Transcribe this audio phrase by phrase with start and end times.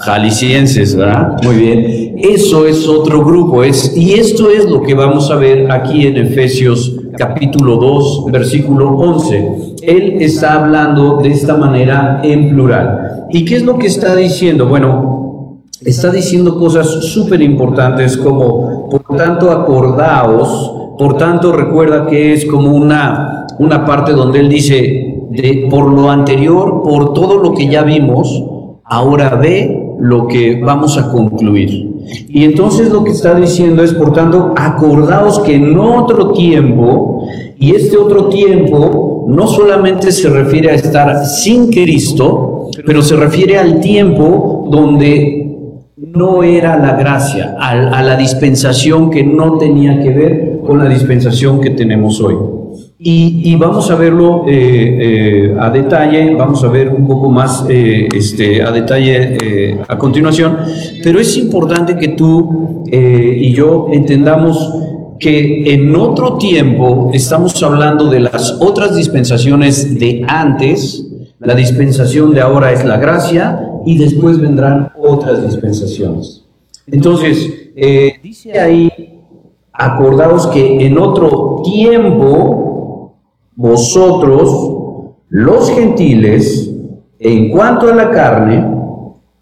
[0.00, 1.36] Jaliscienses, ¿verdad?
[1.42, 2.14] Muy bien.
[2.18, 3.62] Eso es otro grupo.
[3.62, 8.96] Es, y esto es lo que vamos a ver aquí en Efesios capítulo 2, versículo
[8.96, 9.76] 11.
[9.82, 13.26] Él está hablando de esta manera en plural.
[13.30, 14.66] ¿Y qué es lo que está diciendo?
[14.66, 22.46] Bueno, está diciendo cosas súper importantes como, por tanto, acordaos, por tanto, recuerda que es
[22.46, 27.68] como una, una parte donde él dice, de, por lo anterior, por todo lo que
[27.68, 28.44] ya vimos,
[28.84, 31.90] ahora ve lo que vamos a concluir.
[32.28, 37.28] Y entonces lo que está diciendo es, por tanto, acordaos que en otro tiempo,
[37.58, 43.58] y este otro tiempo no solamente se refiere a estar sin Cristo, pero se refiere
[43.58, 45.40] al tiempo donde
[45.96, 51.60] no era la gracia, a, la dispensación que no tenía que ver con la dispensación
[51.60, 52.36] que tenemos hoy.
[53.02, 58.06] Y, vamos a verlo eh, eh, a detalle, vamos a ver un poco más eh,
[58.14, 60.58] este, a detalle a continuación,
[61.02, 64.74] pero es importante que tú y yo entendamos
[65.18, 71.06] que en otro tiempo estamos hablando de las otras dispensaciones de antes,
[71.38, 76.44] la dispensación de ahora es la gracia y después vendrán otras dispensaciones.
[76.86, 77.50] Entonces,
[78.22, 78.90] dice ahí,
[79.72, 82.69] acordaos que en otro tiempo,
[83.54, 86.70] vosotros, los gentiles,
[87.18, 88.66] en cuanto a la carne,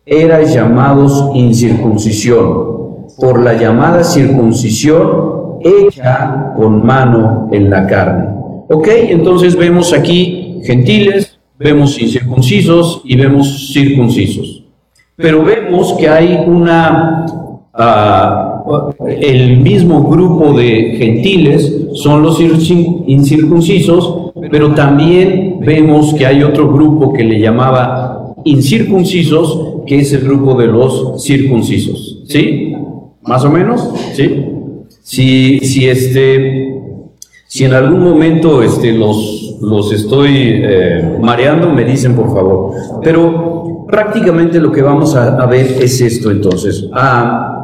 [0.05, 8.29] erais llamados incircuncisión, por la llamada circuncisión hecha con mano en la carne.
[8.69, 8.89] ¿Ok?
[8.89, 14.65] Entonces vemos aquí gentiles, vemos incircuncisos y vemos circuncisos.
[15.17, 17.27] Pero vemos que hay una...
[17.73, 18.48] Ah,
[19.07, 27.13] el mismo grupo de gentiles son los incircuncisos, pero también vemos que hay otro grupo
[27.13, 32.23] que le llamaba incircuncisos, que es el grupo de los circuncisos.
[32.27, 32.75] ¿Sí?
[33.23, 33.91] ¿Más o menos?
[34.15, 34.45] ¿Sí?
[35.03, 36.75] Si, si, este,
[37.47, 42.73] si en algún momento este, los, los estoy eh, mareando, me dicen por favor.
[43.03, 46.89] Pero prácticamente lo que vamos a, ver es esto entonces.
[46.93, 47.58] Ah,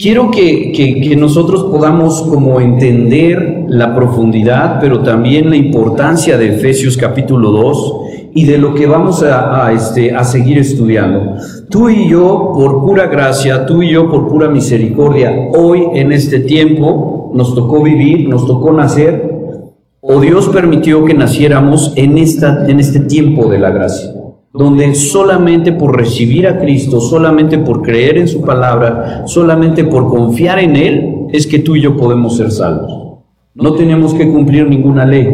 [0.00, 7.50] Quiero que, nosotros podamos como entender la profundidad, pero también la importancia de Efesios capítulo
[7.50, 7.94] 2
[8.32, 11.34] y de lo que vamos a, este, a seguir estudiando.
[11.68, 16.38] Tú y yo, por pura gracia, tú y yo, por pura misericordia, hoy en este
[16.38, 19.34] tiempo nos tocó vivir, nos tocó nacer,
[20.00, 24.17] o Dios permitió que naciéramos en, esta, en este tiempo de la gracia
[24.58, 30.58] donde solamente por recibir a Cristo, solamente por creer en su palabra, solamente por confiar
[30.58, 33.20] en Él, es que tú y yo podemos ser salvos.
[33.54, 35.28] No tenemos que cumplir ninguna ley,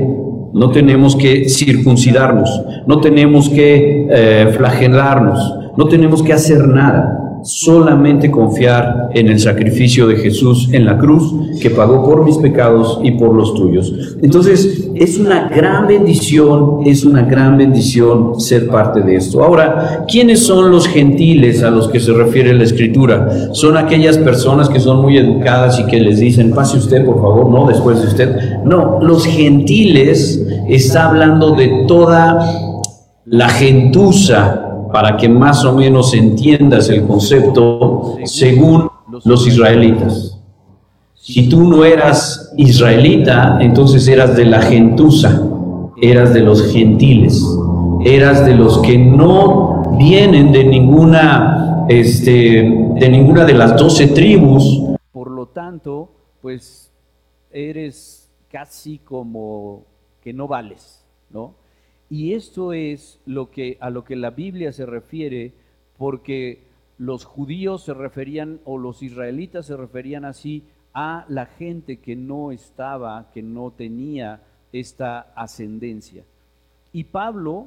[0.52, 7.13] no tenemos que circuncidarnos, no tenemos que eh, flagelarnos, no tenemos que hacer nada
[7.44, 13.00] solamente confiar en el sacrificio de Jesús en la cruz que pagó por mis pecados
[13.02, 14.16] y por los tuyos.
[14.22, 19.42] Entonces, es una gran bendición, es una gran bendición ser parte de esto.
[19.44, 23.52] Ahora, ¿quiénes son los gentiles a los que se refiere la escritura?
[23.52, 27.50] Son aquellas personas que son muy educadas y que les dicen, pase usted, por favor,
[27.50, 28.62] no, después de usted.
[28.64, 32.38] No, los gentiles está hablando de toda
[33.26, 34.63] la gentuza
[34.94, 38.88] para que más o menos entiendas el concepto según
[39.24, 40.40] los israelitas.
[41.16, 45.42] Si tú no eras israelita, entonces eras de la gentuza,
[46.00, 47.44] eras de los gentiles,
[48.04, 52.62] eras de los que no vienen de ninguna, este,
[52.94, 54.80] de ninguna de las doce tribus.
[55.10, 56.08] Por lo tanto,
[56.40, 56.92] pues
[57.50, 59.86] eres casi como
[60.22, 61.63] que no vales, ¿no?
[62.14, 65.52] Y esto es lo que, a lo que la Biblia se refiere,
[65.98, 66.62] porque
[66.96, 72.52] los judíos se referían, o los israelitas se referían así, a la gente que no
[72.52, 76.22] estaba, que no tenía esta ascendencia.
[76.92, 77.66] Y Pablo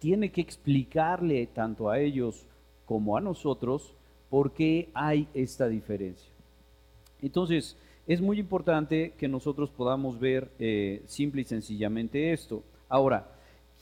[0.00, 2.44] tiene que explicarle tanto a ellos
[2.84, 3.94] como a nosotros
[4.28, 6.30] por qué hay esta diferencia.
[7.22, 12.62] Entonces, es muy importante que nosotros podamos ver eh, simple y sencillamente esto.
[12.90, 13.31] Ahora,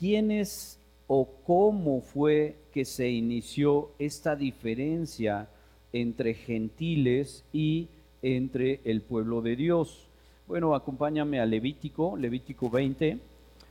[0.00, 5.48] quiénes o cómo fue que se inició esta diferencia
[5.92, 7.88] entre gentiles y
[8.22, 10.06] entre el pueblo de Dios.
[10.48, 13.18] Bueno, acompáñame a Levítico, Levítico 20.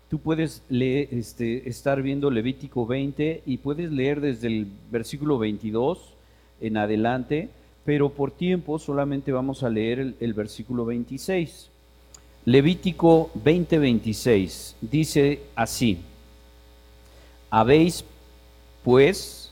[0.10, 6.14] Tú puedes leer, este, estar viendo Levítico 20 y puedes leer desde el versículo 22
[6.62, 7.50] en adelante,
[7.86, 11.70] pero por tiempo solamente vamos a leer el, el versículo 26.
[12.46, 16.00] Levítico 20, 26 dice así.
[17.50, 18.04] Habéis,
[18.84, 19.52] pues,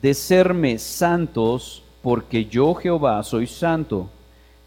[0.00, 4.08] de serme santos, porque yo Jehová soy santo,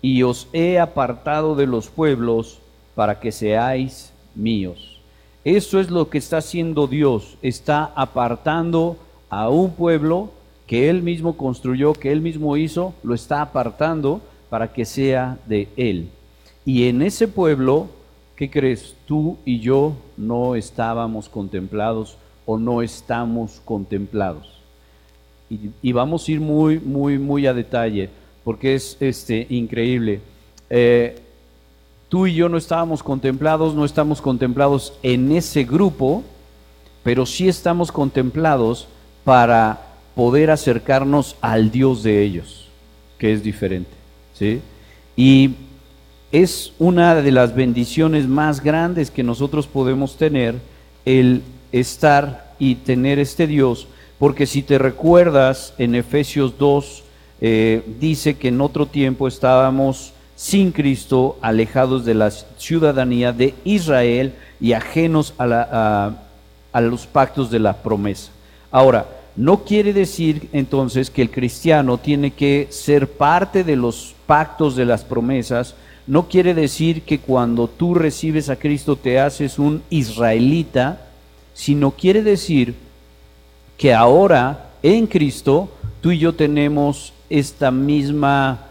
[0.02, 2.60] y os he apartado de los pueblos
[2.96, 5.00] para que seáis míos.
[5.44, 8.98] Eso es lo que está haciendo Dios, está apartando
[9.30, 10.30] a un pueblo
[10.68, 15.68] que él mismo construyó, que él mismo hizo, lo está apartando para que sea de
[15.78, 16.10] él.
[16.64, 17.88] Y en ese pueblo,
[18.36, 18.96] ¿qué crees?
[19.08, 22.18] Tú y yo no estábamos contemplados
[22.52, 24.60] o no estamos contemplados.
[25.82, 28.10] Y, vamos a ir muy, muy, muy a detalle,
[28.44, 30.20] porque es este, increíble.
[30.70, 31.18] Eh,
[32.10, 36.24] tú y yo no estábamos contemplados, no estamos contemplados en ese grupo,
[37.04, 38.88] pero sí estamos contemplados
[39.24, 39.82] para
[40.14, 42.68] poder acercarnos al Dios de ellos,
[43.18, 43.92] que es diferente.
[44.34, 44.62] ¿sí?
[45.16, 45.52] Y
[46.34, 50.56] es una de las bendiciones más grandes que nosotros podemos tener
[51.06, 53.88] el estar y tener este Dios,
[54.20, 57.04] porque si te recuerdas en Efesios 2,
[57.42, 64.34] eh, dice que en otro tiempo estábamos sin Cristo, alejados de la ciudadanía de Israel
[64.60, 66.14] y ajenos a,
[66.72, 68.32] a los pactos de la promesa.
[68.72, 74.76] Ahora, no quiere decir entonces que el cristiano tiene que ser parte de los pactos
[74.76, 75.76] de las promesas,
[76.08, 81.11] no quiere decir que cuando tú recibes a Cristo te haces un israelita,
[81.54, 82.76] sino quiere decir
[83.78, 85.70] que ahora en Cristo
[86.02, 88.68] tú y yo tenemos esta misma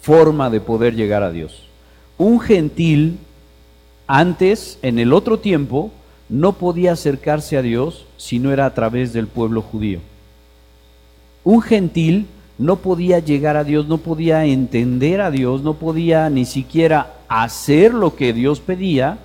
[0.00, 1.64] forma de poder llegar a Dios.
[2.18, 3.18] Un gentil
[4.06, 5.90] antes, en el otro tiempo,
[6.28, 10.00] no podía acercarse a Dios si no era a través del pueblo judío.
[11.42, 12.26] Un gentil
[12.58, 17.92] no podía llegar a Dios, no podía entender a Dios, no podía ni siquiera hacer
[17.92, 19.18] lo que Dios pedía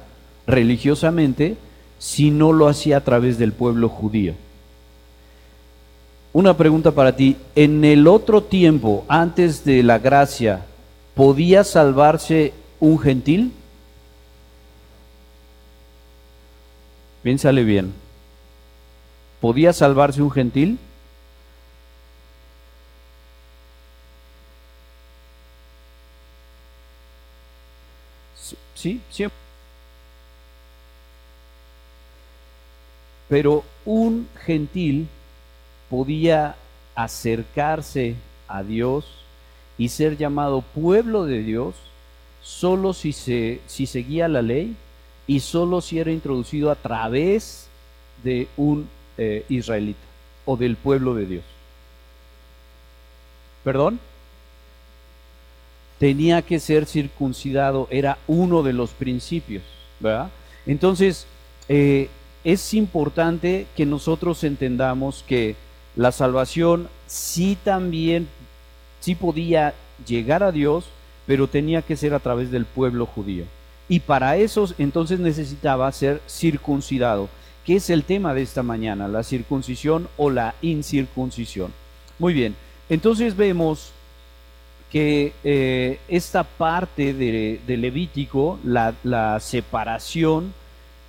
[0.47, 1.57] religiosamente
[1.99, 4.33] si no lo hacía a través del pueblo judío.
[6.31, 10.65] Una pregunta para ti, en el otro tiempo, antes de la gracia,
[11.13, 13.51] ¿podía salvarse un gentil?
[17.23, 17.93] Piénsale bien.
[19.41, 20.79] ¿Podía salvarse un gentil?
[28.75, 29.38] Sí, siempre.
[33.29, 35.07] Pero un gentil
[35.89, 36.55] podía
[36.95, 38.15] acercarse
[38.47, 39.05] a Dios
[39.77, 41.75] y ser llamado pueblo de Dios
[42.41, 44.75] solo si, se, si seguía la ley
[45.27, 47.67] y solo si era introducido a través
[48.23, 49.99] de un eh, israelita
[50.45, 51.43] o del pueblo de Dios.
[53.63, 53.99] ¿Perdón?
[55.99, 59.63] Tenía que ser circuncidado, era uno de los principios,
[59.99, 60.29] ¿verdad?
[60.65, 61.27] Entonces,
[61.67, 62.09] eh,
[62.44, 65.56] es importante que nosotros entendamos que
[65.95, 68.27] la salvación sí también,
[69.00, 69.74] sí podía
[70.07, 70.86] llegar a Dios,
[71.27, 73.45] pero tenía que ser a través del pueblo judío.
[73.88, 77.27] Y para eso entonces necesitaba ser circuncidado,
[77.65, 81.74] que es el tema de esta mañana, la circuncisión o la incircuncisión.
[82.19, 82.56] Muy bien,
[82.88, 83.92] entonces vemos
[84.92, 90.53] que eh, esta parte de, Levítico, la separación,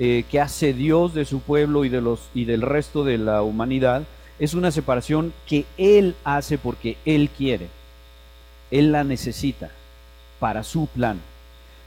[0.02, 3.42] eh, que hace Dios de su pueblo y, de los, y del resto de la
[3.42, 4.04] humanidad,
[4.38, 7.68] es una separación que Él hace porque Él quiere.
[8.70, 9.70] Él la necesita
[10.38, 11.20] para su plan.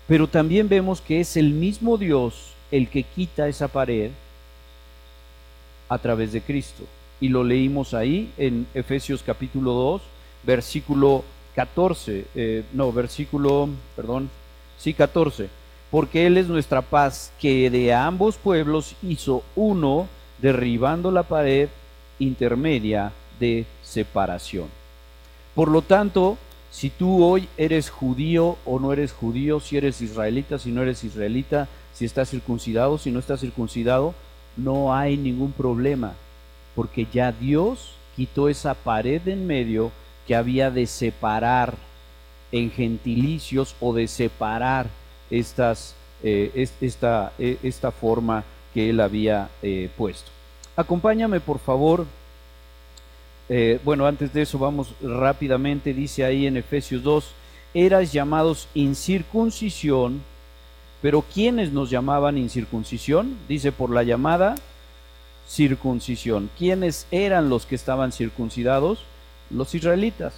[0.05, 4.11] Pero también vemos que es el mismo Dios el que quita esa pared
[5.89, 6.83] a través de Cristo.
[7.19, 10.01] Y lo leímos ahí en Efesios capítulo 2,
[10.43, 11.23] versículo
[11.55, 14.29] 14, eh, no, versículo, perdón,
[14.77, 15.62] sí, 14
[15.93, 20.07] porque Él es nuestra paz, que de ambos pueblos hizo uno,
[20.39, 21.69] derribando la pared
[22.17, 24.65] intermedia de separación.
[25.53, 26.39] Por lo tanto,
[26.71, 31.03] si tú hoy eres judío o no eres judío, si eres israelita, si no eres
[31.03, 34.15] israelita, si estás circuncidado, si no estás circuncidado,
[34.57, 36.13] no hay ningún problema,
[36.73, 39.91] porque ya Dios quitó esa pared en medio
[40.25, 41.75] que había de separar
[42.51, 44.87] en gentilicios o de separar
[46.23, 50.29] eh, esta, e, esta, forma que él había eh, puesto.
[50.75, 52.05] Acompáñame por favor.
[53.49, 57.31] Eh, bueno, antes de eso vamos rápidamente, dice ahí en Efesios 2,
[57.73, 60.21] eras llamados incircuncisión,
[61.01, 63.37] pero ¿quiénes nos llamaban incircuncisión?
[63.49, 64.55] Dice por la llamada
[65.49, 66.49] circuncisión.
[66.57, 68.99] ¿Quiénes eran los que estaban circuncidados?
[69.49, 70.33] Los israelitas.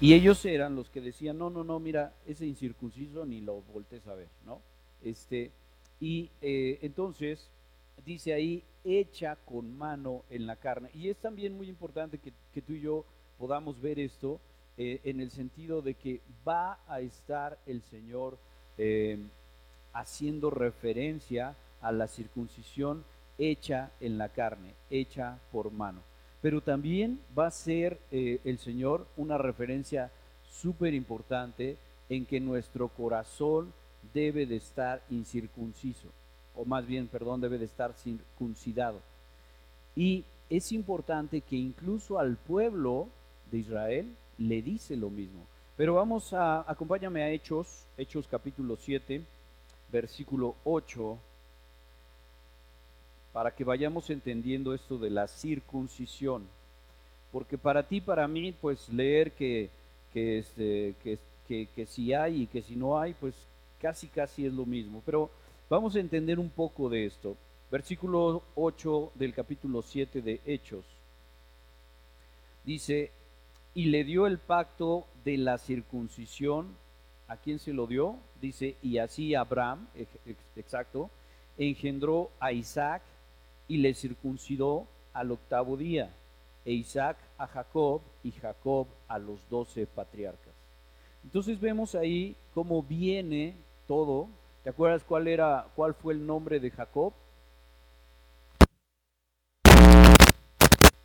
[0.00, 4.06] Y ellos eran los que decían, no, no, no, mira, ese incircunciso ni lo voltees
[4.06, 4.60] a ver, ¿no?
[5.02, 5.50] Este,
[5.98, 7.50] y eh, entonces,
[8.04, 10.90] dice ahí, hecha con mano en la carne.
[10.94, 13.04] Y es también muy importante que, tú y yo
[13.38, 14.40] podamos ver esto
[14.76, 18.38] eh, en el sentido de que va a estar el Señor
[18.76, 19.18] eh,
[19.92, 23.04] haciendo referencia a la circuncisión
[23.36, 26.07] hecha en la carne, hecha por mano.
[26.40, 30.10] Pero también va a ser eh, el Señor una referencia
[30.48, 31.76] súper importante
[32.08, 33.72] en que nuestro corazón
[34.14, 36.08] debe de estar incircunciso,
[36.54, 39.00] o más bien, perdón, debe de estar circuncidado.
[39.94, 43.08] Y es importante que incluso al pueblo
[43.50, 45.46] de Israel le dice lo mismo.
[45.76, 49.22] Pero vamos a, acompáñame a Hechos, Hechos capítulo 7,
[49.90, 51.18] versículo 8
[53.32, 56.46] para que vayamos entendiendo esto de la circuncisión.
[57.30, 59.70] Porque para ti, para mí, pues leer que,
[60.12, 60.94] que, este,
[61.46, 63.34] que, que, si hay y que si no hay, pues
[63.80, 65.02] casi casi es lo mismo.
[65.04, 65.30] Pero
[65.68, 67.36] vamos a entender un poco de esto.
[67.70, 70.84] Versículo 8 del capítulo 7 de Hechos.
[72.64, 73.12] Dice,
[73.74, 76.76] y le dio el pacto de la circuncisión.
[77.28, 78.16] ¿A quién se lo dio?
[78.40, 79.86] Dice, y así Abraham,
[80.56, 81.10] exacto,
[81.58, 83.02] engendró a Isaac
[83.68, 86.10] y le circuncidó al octavo día,
[86.64, 90.54] e Isaac a Jacob y Jacob a los doce patriarcas.
[91.24, 93.54] Entonces vemos ahí cómo viene
[93.86, 94.28] todo.
[94.64, 97.12] ¿Te acuerdas cuál era, cuál fue el nombre de Jacob?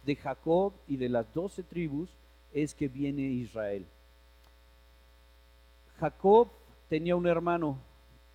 [0.06, 2.10] De Jacob y de las doce tribus
[2.54, 3.86] es que viene Israel.
[6.00, 6.50] Jacob
[6.90, 7.78] tenía un hermano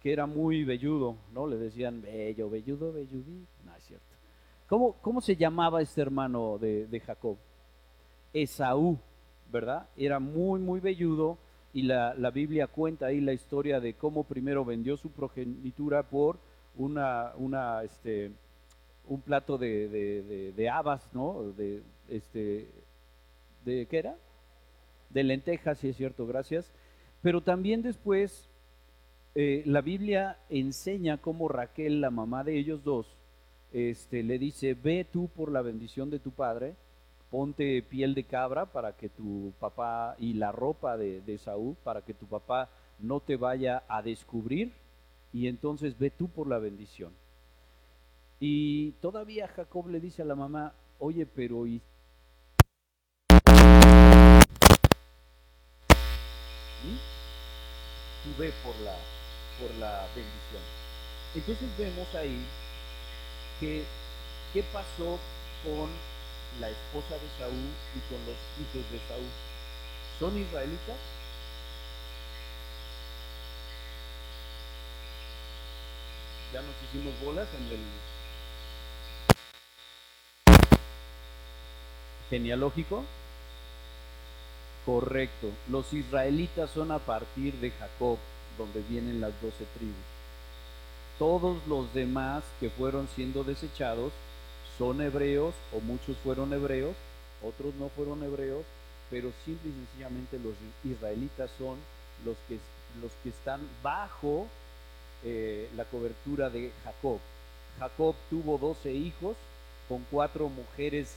[0.02, 1.46] que era muy velludo, ¿no?
[1.46, 3.46] Le decían bello, velludo, velludí.
[3.64, 4.07] No es cierto.
[4.68, 7.38] ¿Cómo, se llamaba este hermano de, Jacob?
[8.34, 8.98] Esaú,
[9.50, 9.88] ¿verdad?
[9.96, 11.38] Era muy, muy velludo
[11.72, 16.38] y la, Biblia cuenta ahí la historia de cómo primero vendió su progenitura por
[16.76, 18.30] una, una este,
[19.06, 21.44] un plato de, de, habas, ¿no?
[21.56, 22.68] De, este,
[23.64, 24.16] ¿De qué era?
[25.08, 26.70] De lentejas, sí es cierto, gracias.
[27.22, 28.50] Pero también después
[29.34, 33.17] eh, la Biblia enseña cómo Raquel, la mamá de ellos dos,
[33.72, 36.74] este, le dice, ve tú por la bendición de tu padre,
[37.30, 42.02] ponte piel de cabra para que tu papá y la ropa de, de Saúl, para
[42.02, 44.72] que tu papá no te vaya a descubrir,
[45.32, 47.12] y entonces ve tú por la bendición.
[48.40, 51.82] Y todavía Jacob le dice a la mamá, oye, pero ¿y
[58.24, 58.94] tú ve por la,
[59.58, 60.62] por la bendición.
[61.34, 62.44] Entonces vemos ahí
[63.60, 63.84] que
[64.52, 65.18] qué pasó
[65.64, 65.90] con
[66.60, 69.30] la esposa de Saúl y con los hijos de Saúl.
[70.18, 70.96] ¿Son israelitas?
[76.52, 77.80] Ya nos hicimos bolas en el
[82.30, 83.04] genealógico.
[84.86, 85.50] Correcto.
[85.68, 88.18] Los israelitas son a partir de Jacob,
[88.56, 90.17] donde vienen las doce tribus
[91.18, 94.12] todos los demás que fueron siendo desechados
[94.78, 96.94] son hebreos o muchos fueron hebreos,
[97.42, 98.64] otros no fueron hebreos,
[99.10, 101.76] pero simple y sencillamente los israelitas son
[102.24, 102.58] los que,
[103.02, 104.46] los que están bajo
[105.24, 107.18] eh, la cobertura de Jacob.
[107.80, 109.36] Jacob tuvo doce hijos
[109.88, 111.12] con cuatro mujeres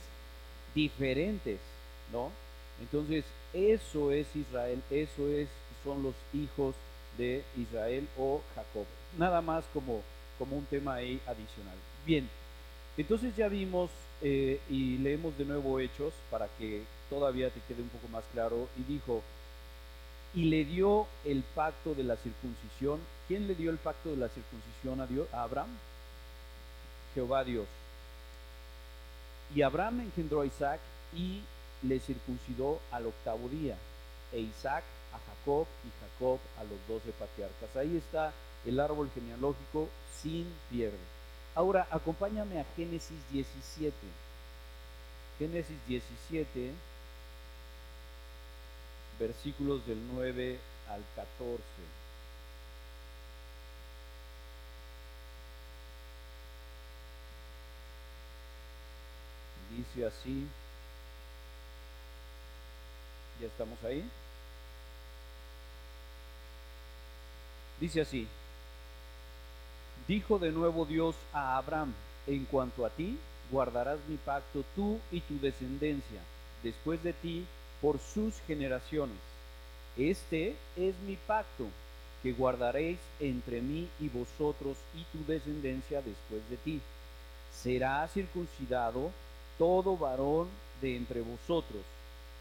[0.74, 1.60] diferentes,
[2.12, 2.31] ¿no?
[2.79, 5.50] Entonces, eso es Israel, eso es,
[5.84, 6.74] son los hijos
[7.17, 8.86] de Israel o Jacob
[9.18, 10.01] nada más como,
[10.38, 11.75] como un tema ahí adicional.
[12.06, 12.30] Bien,
[12.98, 13.89] entonces ya vimos
[14.22, 18.68] eh, y leemos de nuevo Hechos para que todavía te quede un poco más claro.
[18.77, 19.22] Y dijo,
[20.34, 23.00] y le dio el pacto de la circuncisión.
[23.27, 25.70] ¿Quién le dio el pacto de la circuncisión a, Dios, a Abraham?
[27.13, 27.68] Jehová Dios.
[29.53, 30.80] Y Abraham engendró a Isaac
[31.13, 31.41] y
[31.84, 33.75] le circuncidó al octavo día,
[34.32, 37.75] e Isaac a Jacob y Jacob a los doce patriarcas.
[37.75, 38.32] Ahí está
[38.65, 39.89] el árbol genealógico
[40.22, 40.98] sin pierde.
[41.56, 43.94] Ahora, acompáñame a Génesis 17.
[45.39, 46.72] Génesis 17,
[49.20, 51.62] versículos del 9 al 14.
[59.75, 60.48] Dice así,
[63.39, 64.08] ya estamos ahí.
[67.80, 68.27] Dice así,
[70.12, 71.94] Dijo de nuevo Dios a Abraham,
[72.27, 73.18] en cuanto a ti,
[73.50, 76.20] guardarás mi pacto tú y tu descendencia,
[76.63, 77.46] después de ti,
[77.82, 79.15] por sus generaciones.
[79.96, 81.68] Este es mi pacto,
[82.22, 86.82] que guardaréis entre mí y vosotros y tu descendencia después de ti.
[87.63, 89.12] será circuncidado
[89.58, 90.50] todo varón
[90.82, 91.84] de entre vosotros.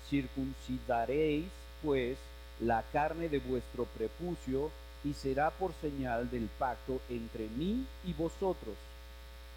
[0.08, 1.46] Circuncidaréis,
[1.84, 2.18] pues,
[2.58, 4.72] la carne de vuestro prepucio,
[5.04, 8.76] y será por señal del pacto entre mí y vosotros.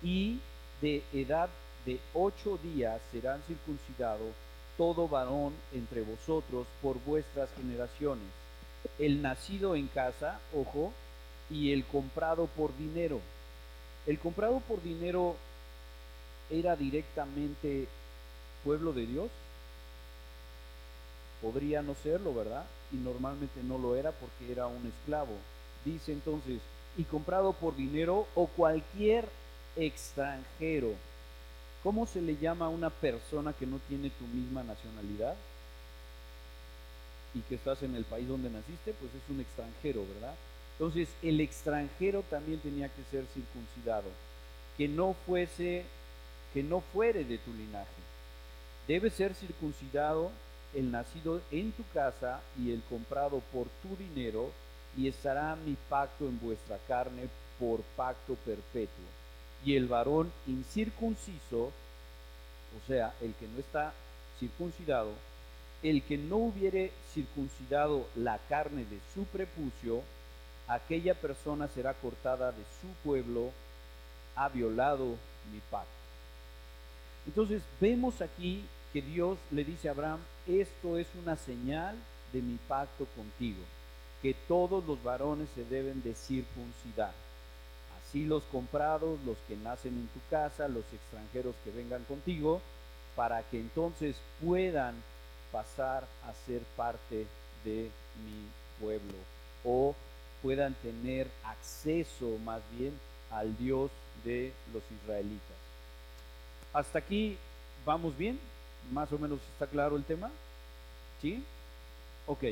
[0.02, 0.40] Y
[0.82, 1.50] de edad
[1.86, 4.34] de ocho días serán circuncidados
[4.78, 8.28] todo varón entre vosotros por vuestras generaciones.
[9.00, 10.94] El nacido en casa, ojo,
[11.50, 13.22] y el comprado por dinero.
[14.06, 15.36] El comprado por dinero
[16.50, 17.88] era directamente
[18.64, 19.30] pueblo de Dios.
[21.42, 22.66] Podría no serlo, ¿verdad?
[22.94, 25.36] Y normalmente no lo era porque era un esclavo.
[25.84, 26.62] Dice entonces,
[26.98, 29.28] y comprado por dinero o cualquier
[29.76, 30.94] extranjero.
[31.82, 35.36] ¿Cómo se le llama a una persona que no tiene tu misma nacionalidad?
[37.34, 40.36] Y que estás en el país donde naciste, pues es un extranjero, ¿verdad?
[40.74, 44.10] Entonces, el extranjero también tenía que ser circuncidado,
[44.78, 45.84] que no fuese,
[46.54, 47.88] que no fuere de tu linaje.
[48.88, 50.32] Debe ser circuncidado
[50.74, 54.51] el nacido en tu casa y el comprado por tu dinero,
[54.96, 57.27] y estará mi pacto en vuestra carne
[57.60, 59.06] por pacto perpetuo.
[59.65, 61.72] Y el varón incircunciso,
[62.75, 63.94] o sea, el que no está
[64.39, 65.12] circuncidado,
[65.82, 70.01] el que no hubiere circuncidado la carne de su prepucio,
[70.68, 73.51] aquella persona será cortada de su pueblo,
[74.36, 75.18] ha violado
[75.51, 75.89] mi pacto.
[77.25, 81.96] Entonces vemos aquí que Dios le dice a Abraham, esto es una señal
[82.32, 83.64] de mi pacto contigo,
[84.22, 87.14] que todos los varones se deben de circuncidar.
[88.00, 92.62] Así los comprados, los que nacen en tu casa, los extranjeros que vengan contigo,
[93.16, 94.96] para que entonces puedan
[95.52, 97.28] pasar a ser parte
[97.64, 97.90] de
[98.24, 98.48] mi
[98.80, 99.14] pueblo
[99.64, 99.96] o
[100.42, 102.94] puedan tener acceso más bien
[103.32, 103.92] al Dios
[104.24, 105.58] de los israelitas.
[106.74, 107.38] Hasta aquí
[107.86, 108.40] vamos bien,
[108.92, 110.30] más o menos está claro el tema.
[111.22, 111.44] ¿Sí?
[112.28, 112.44] Ok.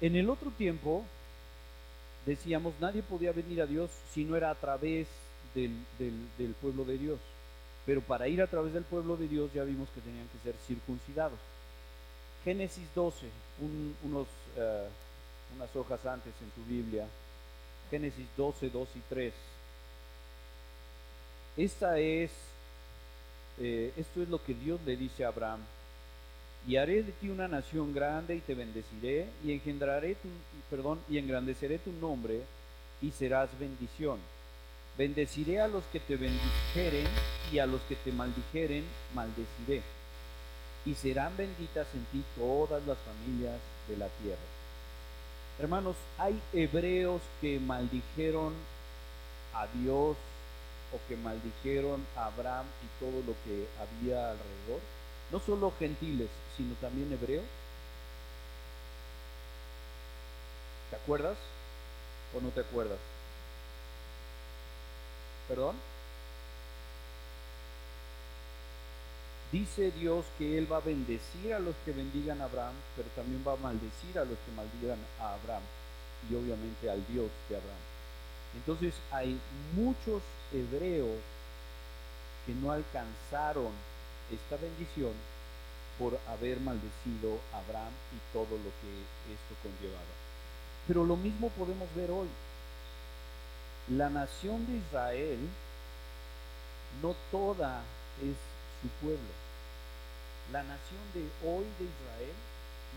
[0.00, 1.04] En el otro tiempo,
[2.24, 5.08] decíamos, nadie podía venir a Dios si no era a través
[5.54, 7.18] del, del, pueblo de Dios.
[7.86, 10.54] Pero para ir a través del pueblo de Dios ya vimos que tenían que ser
[10.66, 11.38] circuncidados.
[12.44, 13.26] Génesis 12,
[14.04, 14.88] unos, eh,
[15.56, 17.06] unas hojas antes en tu Biblia.
[17.90, 19.34] Génesis 12, 2 y 3.
[21.56, 22.30] Esta es,
[23.60, 25.60] eh, esto es lo que Dios le dice a Abraham
[26.66, 30.28] y haré de ti una nación grande y te bendeciré y engendraré tu,
[30.68, 32.42] perdón, y engrandeceré tu nombre
[33.00, 34.18] y serás bendición.
[34.98, 37.06] Bendeciré a los que te bendijeren
[37.52, 39.82] y a los que te maldijeren maldeciré.
[40.84, 44.38] Y serán benditas en ti todas las familias de la tierra.
[45.58, 48.52] Hermanos, hay hebreos que maldijeron
[49.54, 50.16] a Dios
[50.92, 54.80] o que maldijeron a Abraham y todo lo que había alrededor
[55.30, 57.44] no solo gentiles, sino también hebreos?
[60.90, 61.36] ¿Te acuerdas
[62.34, 62.98] o no te acuerdas?
[65.48, 65.76] ¿Perdón?
[69.52, 73.42] Dice Dios que Él va a bendecir a los que bendigan a Abraham, pero también
[73.46, 75.62] va a maldecir a los que maldigan a Abraham
[76.30, 77.97] y obviamente al Dios de Abraham.
[78.54, 79.38] Entonces hay
[79.74, 81.18] muchos hebreos
[82.46, 83.72] que no alcanzaron
[84.30, 85.12] esta bendición
[85.98, 90.14] por haber maldecido a Abraham y todo lo que esto conllevaba.
[90.86, 92.28] Pero lo mismo podemos ver hoy.
[93.90, 95.38] La nación de Israel
[97.02, 97.82] no toda
[98.22, 98.36] es
[98.80, 99.32] su pueblo.
[100.52, 102.36] La nación de hoy de Israel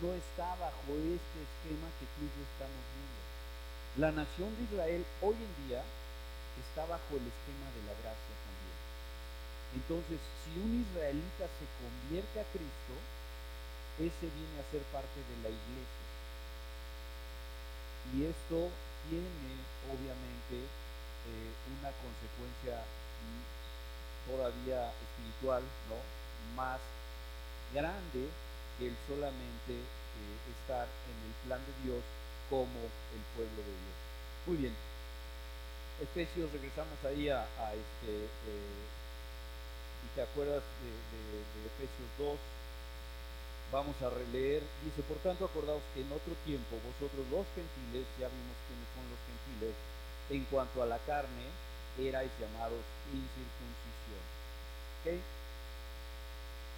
[0.01, 3.20] no está bajo este esquema que tú y yo estamos viendo.
[3.97, 5.83] La nación de Israel hoy en día
[6.63, 8.77] está bajo el esquema de la gracia también.
[9.75, 12.95] Entonces, si un israelita se convierte a Cristo,
[13.99, 16.07] ese viene a ser parte de la iglesia.
[18.15, 18.71] Y esto
[19.11, 19.59] tiene,
[19.91, 20.55] obviamente,
[21.27, 22.87] eh, una consecuencia
[24.23, 25.99] todavía espiritual, ¿no?
[26.55, 26.79] Más
[27.75, 28.31] grande
[28.79, 32.03] que el solamente eh, estar en el plan de Dios
[32.51, 32.67] como
[33.15, 33.97] el pueblo de Dios.
[34.45, 34.75] Muy bien.
[36.03, 38.11] Efesios, regresamos ahí a, este.
[38.11, 38.83] Eh,
[40.03, 42.37] y te acuerdas de, Efesios 2,
[43.71, 48.27] vamos a releer, dice, por tanto acordaos que en otro tiempo vosotros los gentiles, ya
[48.27, 49.75] vimos quiénes son los gentiles,
[50.33, 51.47] en cuanto a la carne,
[52.01, 52.81] erais llamados
[53.13, 54.23] incircuncisión.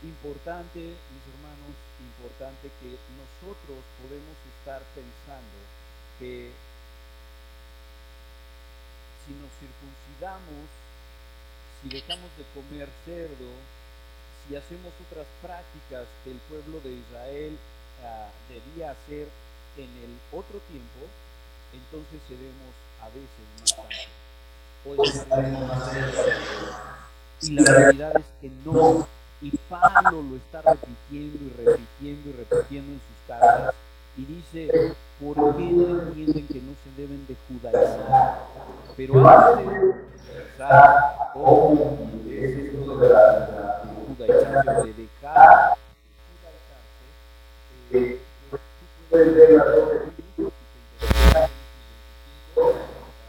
[0.04, 5.58] Importante, mis hermanos, importante que nosotros podemos estar pensando
[6.20, 6.52] que
[9.26, 10.68] si nos circuncidamos
[11.84, 13.52] si dejamos de comer cerdo,
[14.48, 17.58] si hacemos otras prácticas que el pueblo de Israel
[18.04, 19.28] uh, debía hacer
[19.76, 21.08] en el otro tiempo,
[21.74, 23.70] entonces seremos a veces más
[25.84, 26.30] santos.
[27.42, 29.08] Y la realidad es que no.
[29.44, 33.76] Y Pablo lo está repitiendo y repitiendo y repitiendo en sus cartas.
[34.16, 38.40] Y dice, ¿por qué no entienden que no se deben de judaizar?
[38.96, 45.76] Pero antes de judaizar, ¿cómo es esto de la judaizar, de dejar
[46.40, 47.04] judaizarse?
[47.92, 48.58] Eh, tú
[49.10, 50.54] puedes ver las dos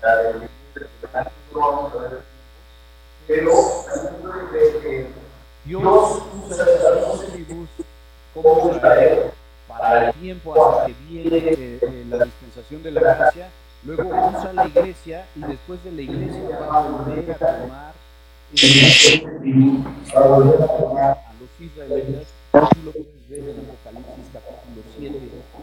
[0.00, 0.48] la de
[3.26, 3.52] pero
[5.64, 5.82] Dios
[6.46, 6.64] usa
[7.00, 7.68] dos tribus
[8.34, 9.30] como Israel
[9.66, 13.48] para el tiempo hasta que viene eh, eh, la dispensación de la gracia,
[13.84, 17.94] luego usa la iglesia y después de la iglesia va a volver a tomar
[20.14, 22.28] a los israelitas.
[22.52, 25.18] Tú lo puedes ver en Apocalipsis capítulo 7,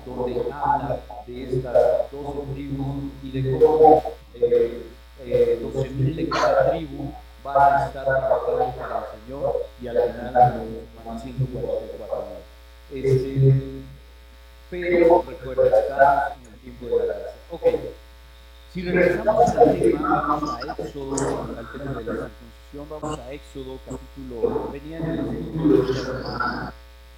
[0.06, 1.74] donde habla de estas
[2.12, 4.84] dos tribus y de cómo eh,
[5.26, 11.22] eh, 12.000 de cada tribu van a estar trabajando para Señor y al final van
[11.22, 12.26] 144
[12.94, 13.54] este,
[14.70, 17.34] pero recuerda, estamos en el tiempo de la gracia.
[17.52, 17.64] Ok,
[18.74, 21.16] si regresamos al tema, vamos a Éxodo,
[21.58, 25.20] al tema de la circuncisión, vamos a Éxodo capítulo, venía en el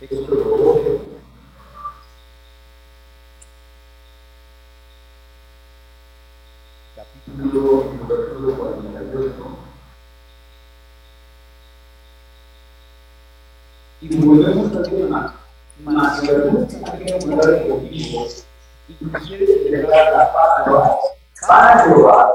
[0.01, 0.99] Éxodo 12.
[6.95, 9.63] Capítulo, capítulo 48.
[14.03, 15.33] Y volvemos al tema,
[15.85, 18.25] más si algunos quieren hablar contigo
[18.89, 20.99] y quieres celebrar la Pascua
[21.47, 22.33] para Jehová,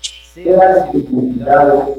[0.00, 1.96] sea circuncidado,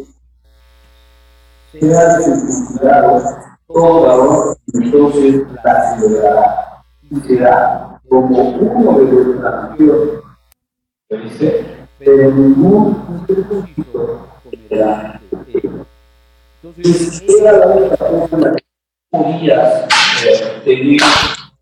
[1.80, 3.22] sea circuncidado
[3.68, 10.22] todo varón, entonces la celebrará y será como uno de los nación.
[11.08, 15.86] Dice, pero ningún circunciso comerá de.
[16.64, 18.61] Entonces, era la única cosa
[19.12, 19.88] podías
[20.26, 21.02] eh, tener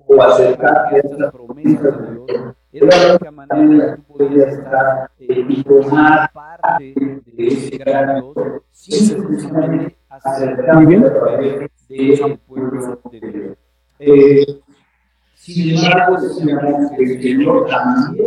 [0.05, 4.53] o acercarte a estas promesas de Dios, era la única manera en que tú podías
[4.53, 6.93] estar eh, y formar parte
[7.25, 11.59] de ese gran Dios sin precisamente acercarte a través
[11.89, 13.57] de ese pueblo de Dios.
[13.99, 14.61] Eh,
[15.33, 18.25] sin embargo, decíamos que el Señor también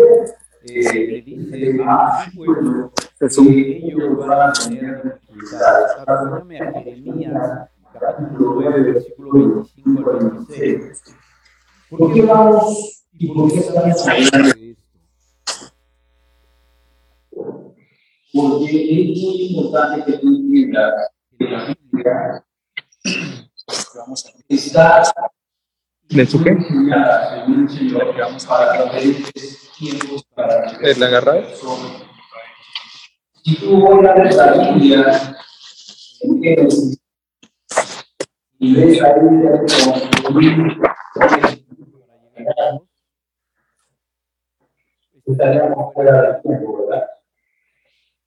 [0.64, 5.92] eh, le dice a su pueblo que ellos van a tener dificultades.
[5.98, 11.02] Acompáñame a Jeremías capítulo 9, versículo 25 al 26.
[11.90, 14.82] ¿Por qué vamos y por qué estamos hablando de esto?
[18.32, 22.44] Porque es muy importante que tú entiendas que la Biblia
[24.48, 25.12] está
[26.08, 26.56] ¿De su qué?
[30.82, 31.42] ¿Es la agarrada?
[33.44, 35.36] Si tú oras la Biblia,
[36.20, 37.01] entiendes
[38.62, 39.20] y ves ahí
[45.26, 47.08] estaríamos fuera del tiempo, ¿verdad?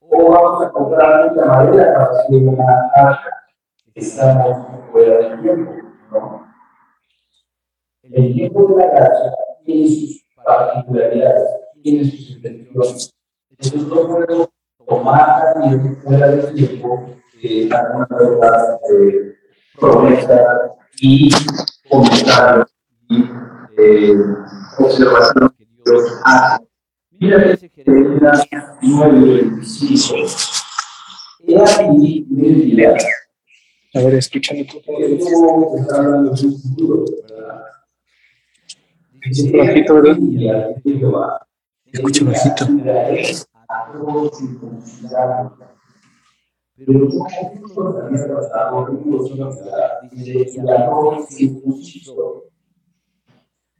[0.01, 3.45] O vamos a comprar mucha madera para hacer una arca,
[3.93, 5.71] estamos fuera del tiempo,
[6.11, 6.47] ¿no?
[8.03, 11.49] El tiempo de la gracia tiene sus particularidades,
[11.81, 13.15] tiene sus intenciones.
[13.51, 14.49] Entonces no podemos
[14.85, 17.05] tomar también fuera del tiempo
[17.41, 19.35] eh, alguna verdad eh,
[19.79, 21.29] promesas y
[21.89, 22.67] comentarios
[23.09, 23.23] y
[23.77, 24.13] eh,
[24.79, 26.65] observaciones que Dios hace.
[27.11, 28.47] Mira ese Jeremías
[28.81, 30.51] 9:25.
[31.47, 32.95] He aquí, mira,
[33.93, 34.77] A ver, escúchame tú.
[35.77, 37.61] está hablando de un futuro, ¿verdad?
[39.21, 40.17] Es bajito, ¿verdad?
[40.83, 41.47] Jehová,
[41.85, 42.65] Escucha bajito.
[46.77, 47.07] Pero
[50.11, 52.51] dice, y todo circunciso.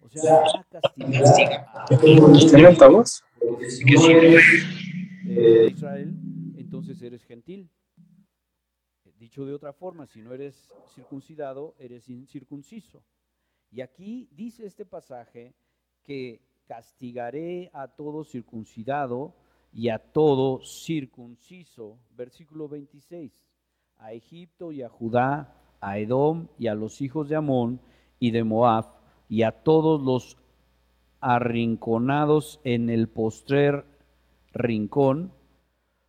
[0.02, 3.22] O sea, va a castigar a ¿Está en altavoz?
[3.40, 4.44] porque si no eres
[5.28, 6.14] eh, Israel,
[6.56, 7.70] entonces eres gentil.
[9.18, 13.04] Dicho de otra forma, si no eres circuncidado, eres incircunciso.
[13.72, 15.56] Y aquí dice este pasaje
[16.04, 19.34] que castigaré a todo circuncidado
[19.76, 22.00] y a todo circunciso.
[22.16, 23.44] Versículo 26.
[23.98, 27.82] A Egipto y a Judá, a Edom y a los hijos de Amón
[28.18, 28.86] y de Moab,
[29.28, 30.38] y a todos los
[31.20, 33.86] arrinconados en el postrer
[34.54, 35.34] rincón,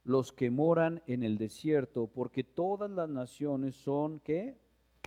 [0.05, 4.57] los que moran en el desierto, porque todas las naciones son que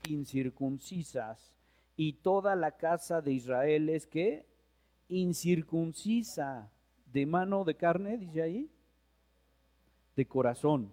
[0.09, 1.53] incircuncisas
[1.95, 4.45] y toda la casa de Israel es que
[5.07, 6.69] incircuncisa
[7.11, 8.69] de mano de carne, dice ahí,
[10.15, 10.91] de corazón.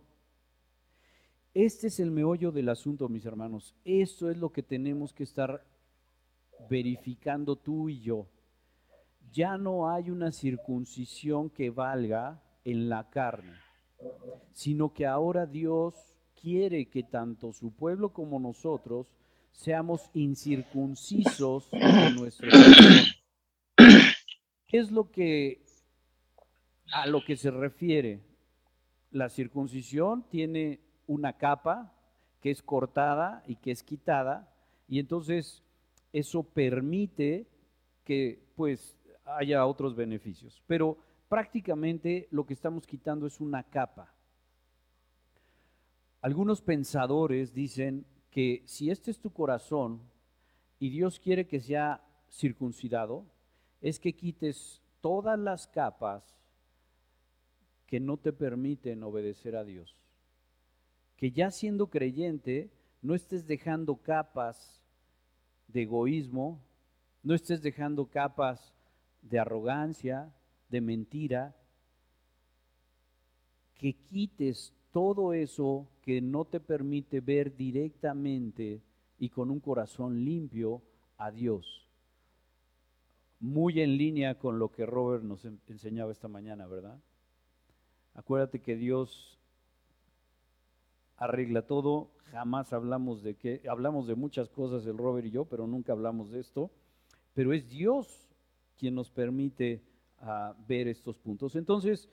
[1.55, 3.74] Este es el meollo del asunto, mis hermanos.
[3.85, 5.64] Esto es lo que tenemos que estar
[6.68, 8.26] verificando tú y yo.
[9.33, 13.55] Ya no hay una circuncisión que valga en la carne,
[14.52, 15.94] sino que ahora Dios
[16.40, 19.12] quiere que tanto su pueblo como nosotros
[19.52, 23.05] seamos incircuncisos en nuestro corazón.
[24.66, 25.62] ¿Qué es lo que
[26.92, 28.20] a lo que se refiere?
[29.11, 31.92] La circuncisión tiene una capa
[32.40, 34.53] que es cortada y que es quitada,
[34.88, 35.62] y entonces
[36.12, 37.49] eso permite
[38.05, 40.62] que pues haya otros beneficios.
[40.66, 44.14] Pero prácticamente lo que estamos quitando es una capa.
[46.20, 50.01] Algunos pensadores dicen que si este es tu corazón
[50.79, 53.25] y Dios quiere que sea circuncidado,
[53.81, 56.36] es que quites todas las capas
[57.87, 59.96] que no te permiten obedecer a Dios.
[61.16, 62.70] Que ya siendo creyente,
[63.03, 64.83] no estés dejando capas
[65.68, 66.61] de egoísmo,
[67.22, 68.75] no estés dejando capas
[69.22, 70.33] de arrogancia,
[70.68, 71.57] de mentira,
[73.75, 78.81] que quites todo eso que no te permite ver directamente
[79.18, 80.83] y con un corazón limpio
[81.18, 81.87] a Dios.
[83.40, 86.99] Muy en línea con lo que Robert nos enseñaba esta mañana, ¿verdad?
[88.16, 89.38] Acuérdate que Dios
[91.18, 95.66] arregla todo, jamás hablamos de que hablamos de muchas cosas el Robert y yo, pero
[95.66, 96.70] nunca hablamos de esto,
[97.35, 98.26] pero es Dios
[98.79, 99.83] quien nos permite
[100.20, 101.57] ah, ver estos puntos.
[101.57, 102.09] Entonces,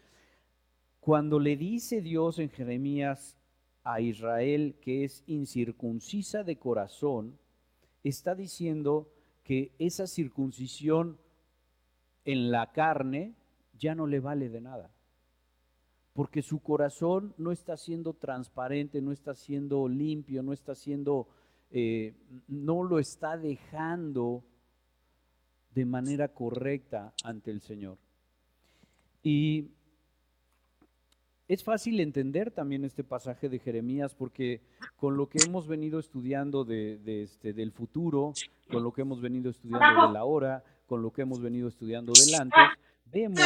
[1.00, 3.38] cuando le dice Dios en Jeremías
[3.86, 7.40] a Israel que es incircuncisa de corazón,
[8.04, 9.10] está diciendo
[9.46, 11.18] que esa circuncisión
[12.26, 13.36] en la carne
[13.80, 14.93] ya no le vale de nada
[16.14, 21.28] porque su corazón no está siendo transparente, no está siendo limpio, no está siendo,
[21.72, 22.14] eh,
[22.48, 24.44] no lo está dejando
[25.74, 27.98] de manera correcta ante el Señor.
[29.24, 29.70] Y
[31.48, 34.62] es fácil entender también este pasaje de Jeremías porque
[34.96, 38.34] con lo que hemos venido estudiando este, del futuro,
[38.70, 42.14] con lo que hemos venido estudiando de la hora, con lo que hemos venido estudiando
[42.14, 42.64] del antes,
[43.12, 43.42] vemos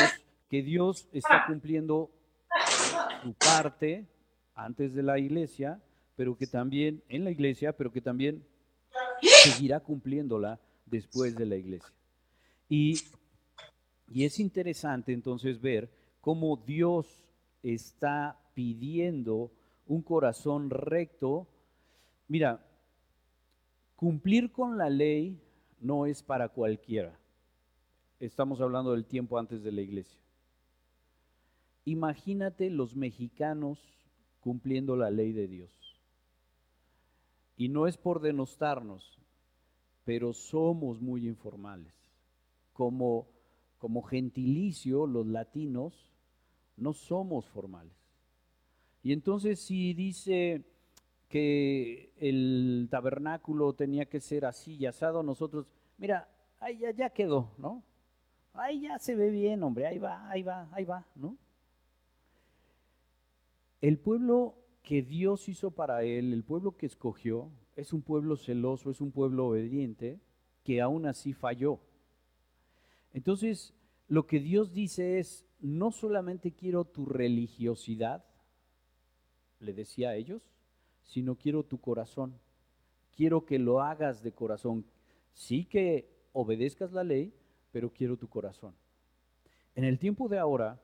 [0.49, 2.11] que Dios está cumpliendo
[3.21, 4.05] su parte
[4.55, 5.81] antes de la iglesia,
[6.15, 8.43] pero que también en la iglesia, pero que también
[9.21, 11.93] seguirá cumpliéndola después de la iglesia.
[12.69, 12.99] Y,
[14.07, 15.89] y es interesante entonces ver
[16.21, 17.07] cómo Dios
[17.63, 19.51] está pidiendo
[19.85, 21.47] un corazón recto.
[22.27, 22.65] Mira,
[23.95, 25.39] cumplir con la ley
[25.79, 27.17] no es para cualquiera.
[28.19, 30.19] Estamos hablando del tiempo antes de la iglesia.
[31.87, 33.79] Imagínate los mexicanos
[34.41, 35.71] cumpliendo la ley de Dios.
[37.55, 39.17] Y no es por denostarnos,
[40.03, 41.93] pero somos muy informales.
[42.73, 43.29] Como,
[43.77, 45.93] como gentilicio, los latinos
[46.75, 47.95] no somos formales.
[49.01, 50.65] Y entonces si dice
[51.29, 56.27] que el tabernáculo tenía que ser así y asado, nosotros, mira,
[56.59, 57.81] ahí ya, ya quedó, ¿no?
[58.51, 61.37] Ahí ya se ve bien, hombre, ahí va, ahí va, ahí va, ¿no?
[63.79, 68.89] El pueblo que Dios hizo para él, el pueblo que escogió, es un pueblo celoso,
[68.89, 70.19] es un pueblo obediente,
[70.63, 71.79] que aún así falló.
[73.13, 73.75] Entonces,
[74.07, 78.25] lo que Dios dice es, no solamente quiero tu religiosidad,
[79.59, 80.41] le decía a ellos,
[81.03, 82.39] sino quiero tu corazón.
[83.15, 84.85] Quiero que lo hagas de corazón.
[85.33, 87.33] Sí que obedezcas la ley,
[87.71, 88.73] pero quiero tu corazón.
[89.75, 90.81] En el tiempo de ahora,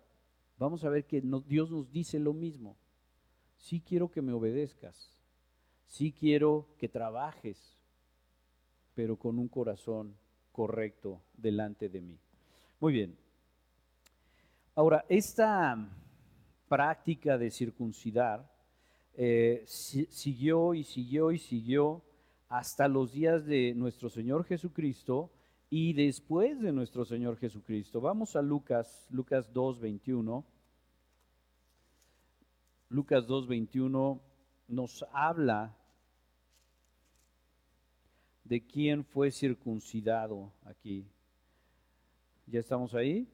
[0.59, 2.77] vamos a ver que Dios nos dice lo mismo
[3.63, 5.09] sí quiero que me obedezcas,
[5.87, 7.57] sí quiero que trabajes,
[8.93, 10.15] pero con un corazón
[10.51, 12.19] correcto delante de mí.
[12.81, 13.17] Muy bien.
[14.75, 15.77] Ahora, esta
[16.67, 18.51] práctica de circuncidar
[19.15, 22.03] eh, siguió y siguió y siguió
[22.49, 25.31] hasta los días de nuestro Señor Jesucristo
[25.69, 28.01] y después de nuestro Señor Jesucristo.
[28.01, 30.45] Vamos a Lucas, Lucas 2, 21.
[32.93, 34.19] Lucas 2.21
[34.67, 35.75] nos habla
[38.43, 41.07] de quién fue circuncidado aquí.
[42.45, 43.27] ¿Ya estamos ahí?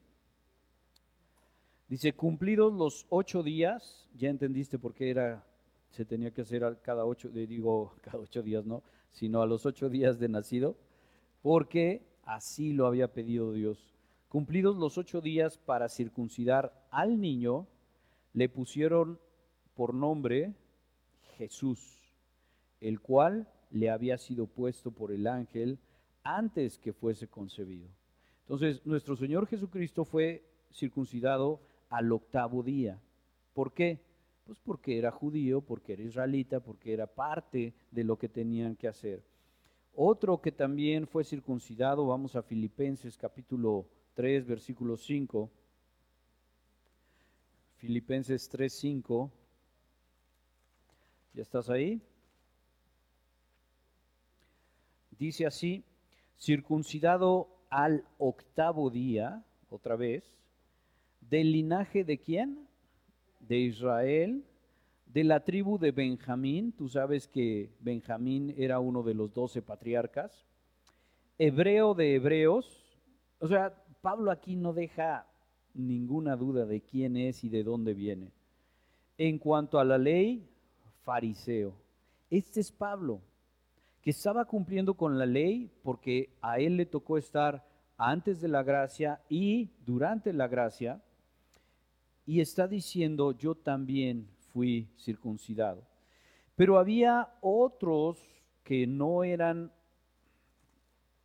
[1.88, 5.44] Dice, cumplidos los ocho días, ya entendiste por qué era,
[5.90, 9.90] se tenía que hacer cada ocho, digo, cada ocho días no, sino a los ocho
[9.90, 10.74] días de nacido,
[11.42, 13.92] porque así lo había pedido Dios.
[14.30, 17.66] Cumplidos los ocho días para circuncidar al niño,
[18.32, 19.18] le pusieron
[19.80, 20.52] por nombre
[21.38, 21.80] Jesús,
[22.82, 25.78] el cual le había sido puesto por el ángel
[26.22, 27.88] antes que fuese concebido.
[28.42, 33.00] Entonces, nuestro Señor Jesucristo fue circuncidado al octavo día.
[33.54, 34.02] ¿Por qué?
[34.44, 38.86] Pues porque era judío, porque era israelita, porque era parte de lo que tenían que
[38.86, 39.24] hacer.
[39.94, 45.50] Otro que también fue circuncidado, vamos a Filipenses capítulo 3, versículo 5.
[47.78, 49.30] Filipenses 3, 5.
[51.32, 52.02] ¿Ya estás ahí?
[55.16, 55.84] Dice así,
[56.38, 60.24] circuncidado al octavo día, otra vez,
[61.20, 62.66] del linaje de quién?
[63.38, 64.44] De Israel,
[65.06, 70.46] de la tribu de Benjamín, tú sabes que Benjamín era uno de los doce patriarcas,
[71.38, 72.98] hebreo de hebreos,
[73.38, 75.26] o sea, Pablo aquí no deja
[75.74, 78.32] ninguna duda de quién es y de dónde viene.
[79.16, 80.49] En cuanto a la ley,
[81.02, 81.74] fariseo.
[82.30, 83.20] Este es Pablo,
[84.02, 88.62] que estaba cumpliendo con la ley porque a él le tocó estar antes de la
[88.62, 91.02] gracia y durante la gracia,
[92.24, 95.82] y está diciendo, yo también fui circuncidado.
[96.56, 98.18] Pero había otros
[98.62, 99.72] que no eran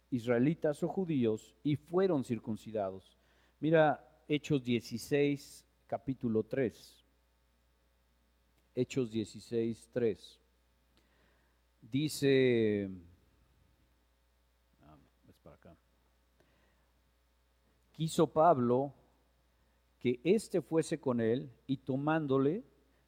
[0.09, 3.17] israelitas o judíos y fueron circuncidados.
[3.59, 7.04] Mira Hechos 16, capítulo 3.
[8.75, 10.39] Hechos 16, 3.
[11.81, 12.89] Dice,
[14.83, 14.97] ah,
[15.29, 15.75] es para acá.
[17.93, 18.93] Quiso Pablo
[19.99, 22.63] que éste fuese con él y tomándole,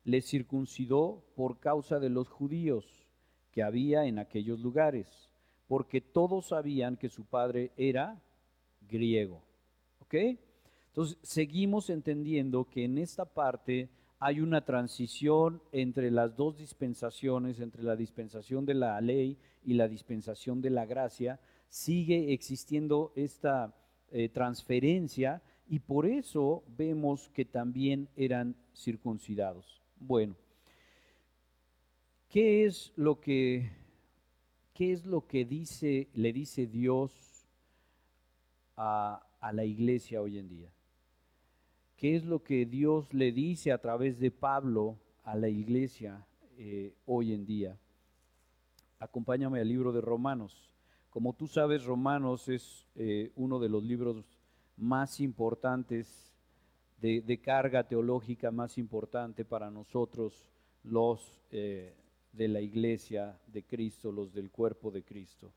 [0.06, 3.06] le circuncidó por causa de los judíos
[3.51, 5.30] que había en aquellos lugares,
[5.67, 8.21] porque todos sabían que su padre era
[8.89, 9.43] griego.
[9.99, 10.15] ¿Ok?
[10.88, 17.84] Entonces, seguimos entendiendo que en esta parte hay una transición entre las dos dispensaciones, entre
[17.84, 21.39] la dispensación de la ley y la dispensación de la gracia.
[21.69, 23.75] Sigue existiendo esta
[24.12, 29.82] eh, transferencia y por eso vemos que también eran circuncidados.
[29.99, 30.36] Bueno,
[32.30, 33.69] ¿qué es lo que,
[34.73, 37.12] qué es lo que dice, le dice Dios
[38.75, 40.71] a, a la iglesia hoy en día?
[41.97, 46.23] ¿Qué es lo que Dios le dice a través de Pablo a la iglesia
[46.55, 47.75] eh, hoy en día?
[48.99, 50.69] Acompáñame al libro de Romanos.
[51.10, 54.23] Como tú sabes, Romanos es eh, uno de los libros
[54.77, 56.36] más importantes,
[57.01, 60.47] de, carga teológica más importante para nosotros,
[60.83, 61.95] los eh,
[62.31, 65.51] de la iglesia de Cristo, los del cuerpo de Cristo.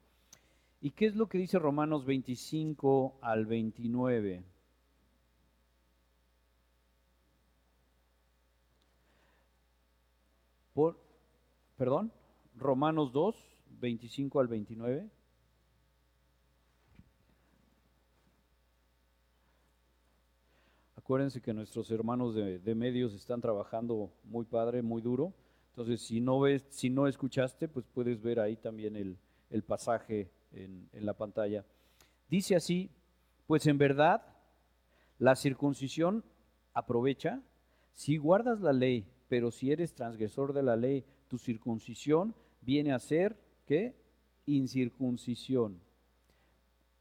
[0.81, 4.43] ¿Y qué es lo que dice Romanos 25 al 29?
[11.77, 12.13] Perdón,
[12.57, 13.35] Romanos 2,
[13.81, 15.09] 25 al 29.
[20.97, 25.33] Acuérdense que nuestros hermanos de, medios están trabajando muy padre, muy duro.
[25.71, 30.89] Entonces, si no ves, si no escuchaste, pues puedes ver ahí también el, pasaje en,
[30.93, 31.65] en la pantalla.
[32.29, 32.91] Dice así,
[33.47, 34.23] pues en verdad
[35.19, 36.23] la circuncisión
[36.75, 37.43] aprovecha
[37.95, 42.99] si guardas la ley pero si eres transgresor de la ley, tu circuncisión viene a
[42.99, 43.95] ser, ¿qué?
[44.45, 45.81] Incircuncisión.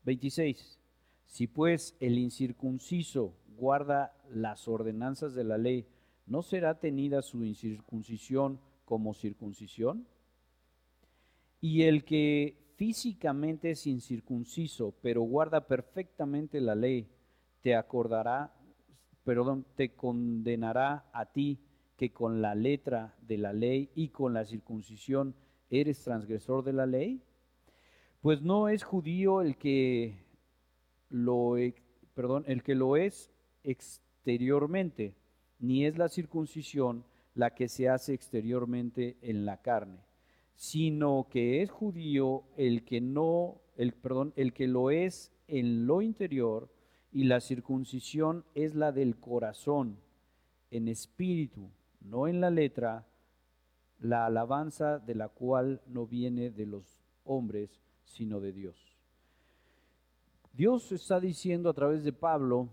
[0.03, 0.77] 26.
[1.25, 5.87] Si pues el incircunciso guarda las ordenanzas de la ley,
[6.27, 10.05] ¿no será tenida su incircuncisión como circuncisión?
[11.59, 17.07] Y el que físicamente es incircunciso, pero guarda perfectamente la ley,
[17.61, 18.53] te acordará,
[19.23, 21.59] perdón, te condenará a ti
[21.99, 25.35] que con la letra de la ley y con la circuncisión
[25.69, 27.21] eres transgresor de la ley?
[28.21, 30.23] Pues no es judío el que
[31.09, 31.55] lo,
[32.13, 33.29] perdón, el que lo es
[33.65, 35.13] exteriormente,
[35.59, 37.03] ni es la circuncisión
[37.35, 39.99] la que se hace exteriormente en la carne,
[40.55, 46.01] sino que es judío el que no, el perdón, el que lo es en lo
[46.01, 46.71] interior
[47.11, 49.97] y la circuncisión es la del corazón
[50.71, 51.69] en espíritu
[52.01, 53.05] no en la letra,
[53.99, 58.89] la alabanza de la cual no viene de los hombres, sino de Dios.
[60.53, 62.69] Dios está diciendo a través de Pablo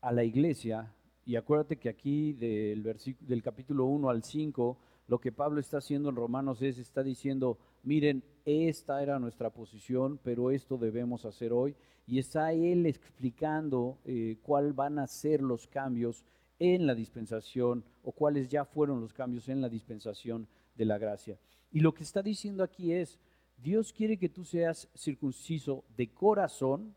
[0.00, 0.92] a la iglesia
[1.24, 2.82] Y acuérdate que aquí del,
[3.20, 7.58] del capítulo 1 al 5, lo que Pablo está haciendo en Romanos es, está diciendo,
[7.84, 11.76] miren, esta era nuestra posición, pero esto debemos hacer hoy.
[12.08, 16.24] Y está él explicando eh, cuáles van a ser los cambios
[16.62, 20.46] en la dispensación o cuáles ya fueron los cambios en la dispensación
[20.76, 21.36] de la gracia.
[21.72, 23.18] Y lo que está diciendo aquí es,
[23.56, 26.94] Dios quiere que tú seas circunciso de corazón,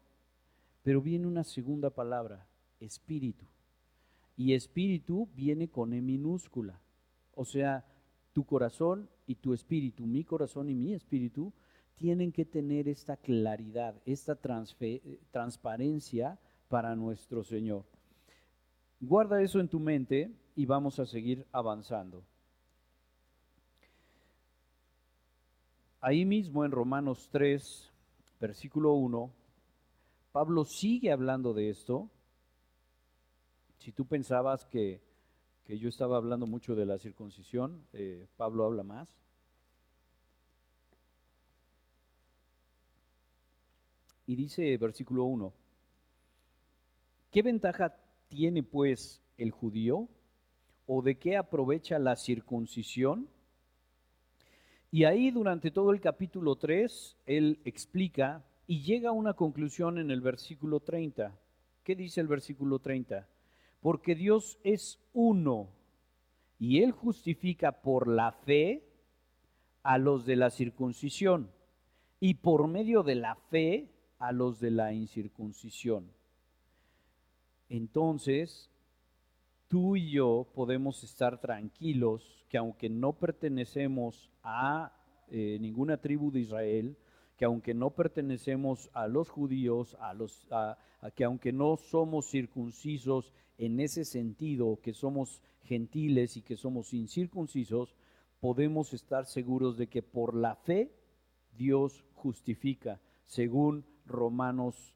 [0.84, 2.48] pero viene una segunda palabra,
[2.80, 3.48] espíritu.
[4.38, 6.80] Y espíritu viene con E minúscula.
[7.34, 7.88] O sea,
[8.34, 11.52] tu corazón y tu espíritu, mi corazón y mi espíritu,
[11.96, 16.38] tienen que tener esta claridad, esta transparencia
[16.68, 17.95] para nuestro Señor.
[19.08, 22.24] Guarda eso en tu mente y vamos a seguir avanzando.
[26.02, 27.92] Ahí mismo en Romanos 3,
[28.40, 29.32] versículo 1,
[30.32, 32.10] Pablo sigue hablando de esto.
[33.78, 35.02] Si tú pensabas que,
[35.68, 39.08] yo estaba hablando mucho de la circuncisión, eh, Pablo habla más.
[44.26, 45.54] Y dice versículo 1,
[47.30, 47.96] ¿qué ventaja
[48.28, 50.08] tiene pues el judío?
[50.88, 53.28] ¿O de qué aprovecha la circuncisión?
[54.92, 60.12] Y ahí durante todo el capítulo 3, él explica y llega a una conclusión en
[60.12, 61.38] el versículo 30.
[61.84, 63.28] ¿Qué dice el versículo 30?
[63.82, 65.70] Porque Dios es uno
[66.60, 68.84] y él justifica por la fe
[69.84, 71.52] a los de la circuncisión
[72.20, 76.10] y por medio de la fe a los de la incircuncisión.
[77.70, 78.70] Entonces,
[79.68, 84.94] tú y yo podemos estar tranquilos que aunque no pertenecemos a
[85.30, 86.98] eh, ninguna tribu de Israel,
[87.38, 90.48] que aunque no pertenecemos a los judíos, a los,
[91.16, 97.96] que aunque no somos circuncisos en ese sentido, que somos gentiles y que somos incircuncisos,
[98.40, 100.92] podemos estar seguros de que por la fe
[101.58, 104.95] Dios justifica, según Romanos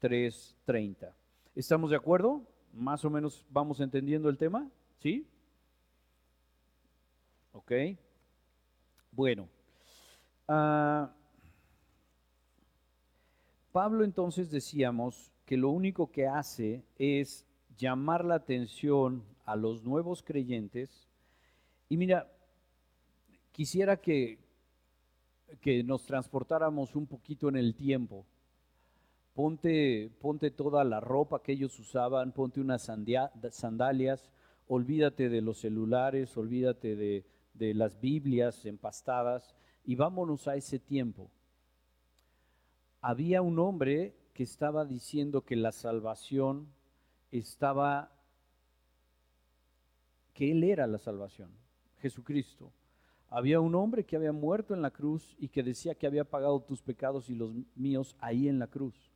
[0.00, 1.14] 3:30.
[1.54, 2.42] ¿Estamos de acuerdo?
[2.72, 5.26] Más o menos vamos entendiendo el tema, ¿sí?
[7.52, 7.72] Ok.
[9.12, 9.48] Bueno.
[10.46, 11.12] Ah,
[13.72, 17.44] Pablo entonces decíamos que lo único que hace es
[17.76, 21.08] llamar la atención a los nuevos creyentes.
[21.88, 22.30] Y mira,
[23.52, 24.38] quisiera que,
[25.60, 28.26] que nos transportáramos un poquito en el tiempo.
[29.38, 32.90] Ponte, ponte toda la ropa que ellos usaban, ponte unas
[33.52, 34.32] sandalias,
[34.66, 37.24] olvídate de los celulares, olvídate de,
[37.54, 41.30] de las Biblias empastadas y vámonos a ese tiempo.
[43.00, 46.66] Había un hombre que estaba diciendo que la salvación
[47.30, 48.10] estaba,
[50.34, 51.52] que Él era la salvación,
[52.00, 52.72] Jesucristo.
[53.28, 56.60] Había un hombre que había muerto en la cruz y que decía que había pagado
[56.60, 59.12] tus pecados y los míos ahí en la cruz.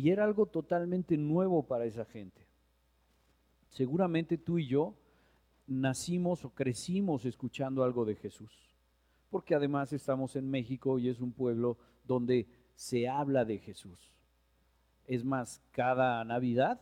[0.00, 2.46] Y era algo totalmente nuevo para esa gente.
[3.68, 4.94] Seguramente tú y yo
[5.66, 8.50] nacimos o crecimos escuchando algo de Jesús,
[9.28, 14.00] porque además estamos en México y es un pueblo donde se habla de Jesús.
[15.06, 16.80] Es más, cada Navidad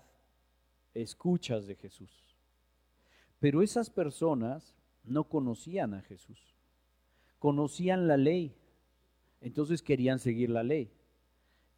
[0.95, 2.37] escuchas de Jesús.
[3.41, 6.55] Pero esas personas no conocían a Jesús,
[7.41, 8.55] conocían la ley,
[9.41, 10.93] entonces querían seguir la ley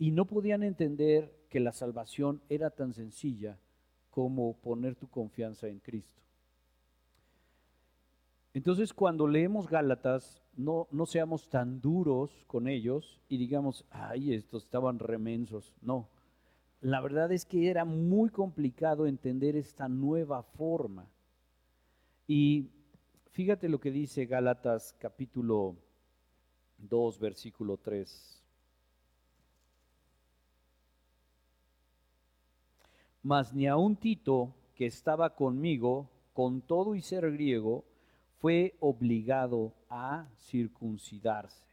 [0.00, 3.58] y no podían entender que la salvación era tan sencilla
[4.08, 6.22] como poner tu confianza en Cristo.
[8.54, 14.64] Entonces cuando leemos Gálatas, no, no seamos tan duros con ellos y digamos, ay, estos
[14.64, 15.76] estaban remensos.
[15.82, 16.08] No,
[16.80, 21.10] la verdad es que era muy complicado entender esta nueva forma.
[22.26, 22.70] Y
[23.32, 25.76] fíjate lo que dice Gálatas capítulo
[26.78, 28.39] 2, versículo 3.
[33.22, 37.84] Mas ni aun Tito, que estaba conmigo, con todo y ser griego,
[38.38, 41.70] fue obligado a circuncidarse.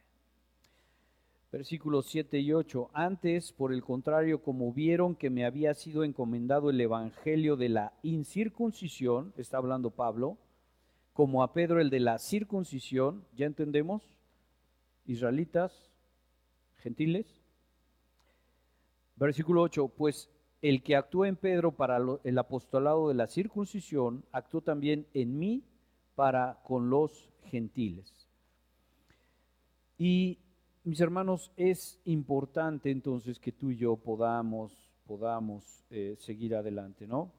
[1.50, 2.90] Versículos 7 y 8.
[2.92, 7.94] Antes, por el contrario, como vieron que me había sido encomendado el evangelio de la
[8.02, 10.36] incircuncisión, está hablando Pablo,
[11.14, 14.02] como a Pedro el de la circuncisión, ¿ya entendemos?
[15.06, 15.90] Israelitas,
[16.76, 17.26] gentiles.
[19.16, 20.28] Versículo 8, pues
[20.62, 25.62] el que actuó en Pedro para el apostolado de la circuncisión, actuó también en mí
[26.14, 28.28] para con los gentiles.
[29.98, 30.38] Y
[30.84, 34.72] mis hermanos, es importante entonces que tú y yo podamos,
[35.06, 37.32] podamos eh, seguir adelante, ¿no?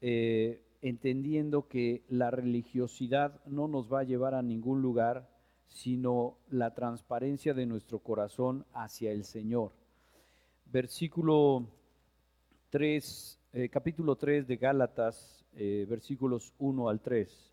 [0.00, 5.28] eh, entendiendo que la religiosidad no nos va a llevar a ningún lugar,
[5.66, 9.72] sino la transparencia de nuestro corazón hacia el Señor.
[10.66, 11.66] Versículo
[12.70, 17.50] 3, eh, capítulo 3 de Gálatas, eh, versículos 1 al 3.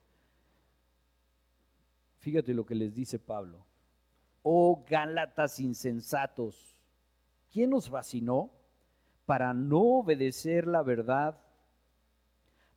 [2.19, 3.65] Fíjate lo que les dice Pablo.
[4.43, 6.77] Oh Gálatas insensatos,
[7.51, 8.51] ¿quién os fascinó
[9.25, 11.39] para no obedecer la verdad?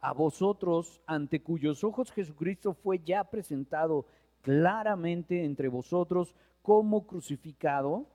[0.01, 4.07] A vosotros, ante cuyos ojos Jesucristo fue ya presentado
[4.43, 8.07] claramente entre vosotros como crucificado.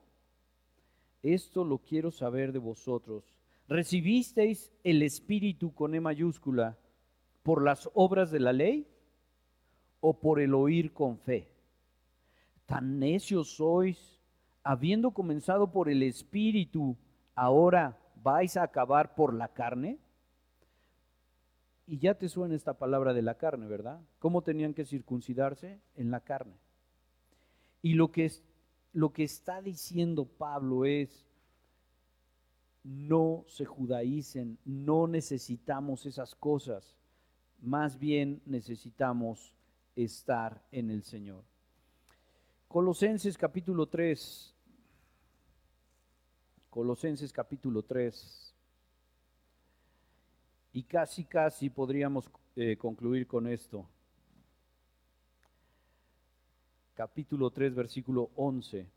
[1.22, 3.43] Esto lo quiero saber de vosotros.
[3.74, 6.78] ¿Recibisteis el Espíritu con E mayúscula
[7.42, 8.88] por las obras de la ley
[10.00, 11.50] o por el oír con fe?
[12.68, 14.22] Tan necios sois,
[14.62, 16.96] habiendo comenzado por el Espíritu,
[17.34, 19.98] ahora vais a acabar por la carne.
[21.88, 24.00] Y ya te suena esta palabra de la carne, ¿verdad?
[24.20, 25.82] ¿Cómo tenían que circuncidarse?
[25.96, 26.54] En la carne.
[27.82, 28.44] Y lo que, es,
[28.92, 31.26] lo que está diciendo Pablo es,
[32.84, 36.96] no se judaicen, no necesitamos esas cosas,
[37.62, 39.56] más bien necesitamos
[39.96, 41.44] estar en el Señor.
[42.68, 44.54] Colosenses capítulo 3,
[46.70, 48.54] Colosenses capítulo 3,
[50.74, 53.88] y casi, casi podríamos eh, concluir con esto.
[56.96, 58.88] Capítulo 3, versículo 11.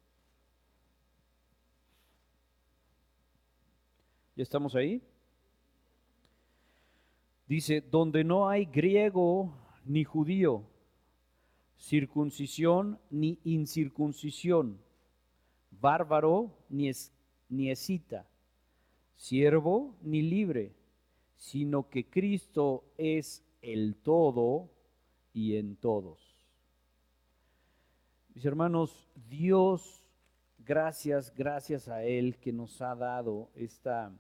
[4.37, 5.03] ¿Ya estamos ahí?
[7.49, 9.51] Dice, donde no hay griego
[9.87, 10.63] ni judío,
[11.79, 14.79] circuncisión ni incircuncisión,
[15.71, 17.15] bárbaro ni, es,
[17.49, 18.29] ni escita,
[19.15, 20.75] siervo ni libre,
[21.37, 24.69] sino que Cristo es el todo
[25.33, 26.37] y en todos.
[28.35, 30.05] Mis hermanos, Dios,
[30.59, 34.13] gracias, gracias a Él que nos ha dado esta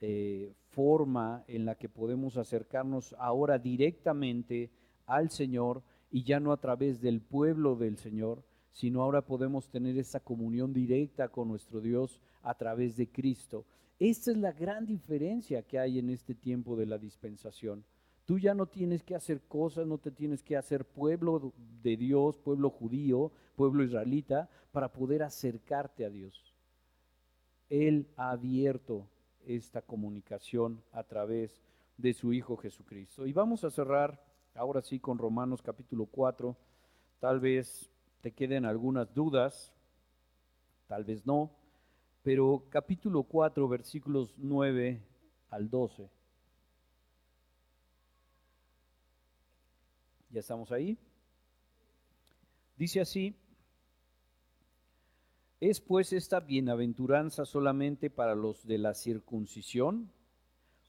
[0.00, 4.70] eh, forma en la que podemos acercarnos ahora directamente
[5.06, 9.98] al Señor y ya no a través del pueblo del Señor, sino ahora podemos tener
[9.98, 13.64] esa comunión directa con nuestro Dios a través de Cristo.
[13.98, 17.84] Esta es la gran diferencia que hay en este tiempo de la dispensación.
[18.24, 22.38] Tú ya no tienes que hacer cosas, no te tienes que hacer pueblo de Dios,
[22.38, 26.54] pueblo judío, pueblo israelita, para poder acercarte a Dios.
[27.68, 29.08] Él ha abierto
[29.48, 31.62] esta comunicación a través
[31.96, 33.26] de su Hijo Jesucristo.
[33.26, 34.22] Y vamos a cerrar
[34.54, 36.56] ahora sí con Romanos capítulo 4.
[37.18, 37.90] Tal vez
[38.20, 39.72] te queden algunas dudas,
[40.86, 41.50] tal vez no,
[42.22, 45.02] pero capítulo 4 versículos 9
[45.50, 46.10] al 12.
[50.30, 50.98] ¿Ya estamos ahí?
[52.76, 53.34] Dice así,
[55.60, 60.12] ¿Es pues esta bienaventuranza solamente para los de la circuncisión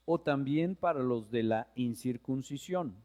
[0.06, 2.96] o también para los de la incircuncisión?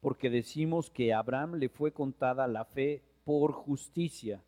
[0.00, 4.44] Porque decimos que a Abraham le fue contada la fe por justicia.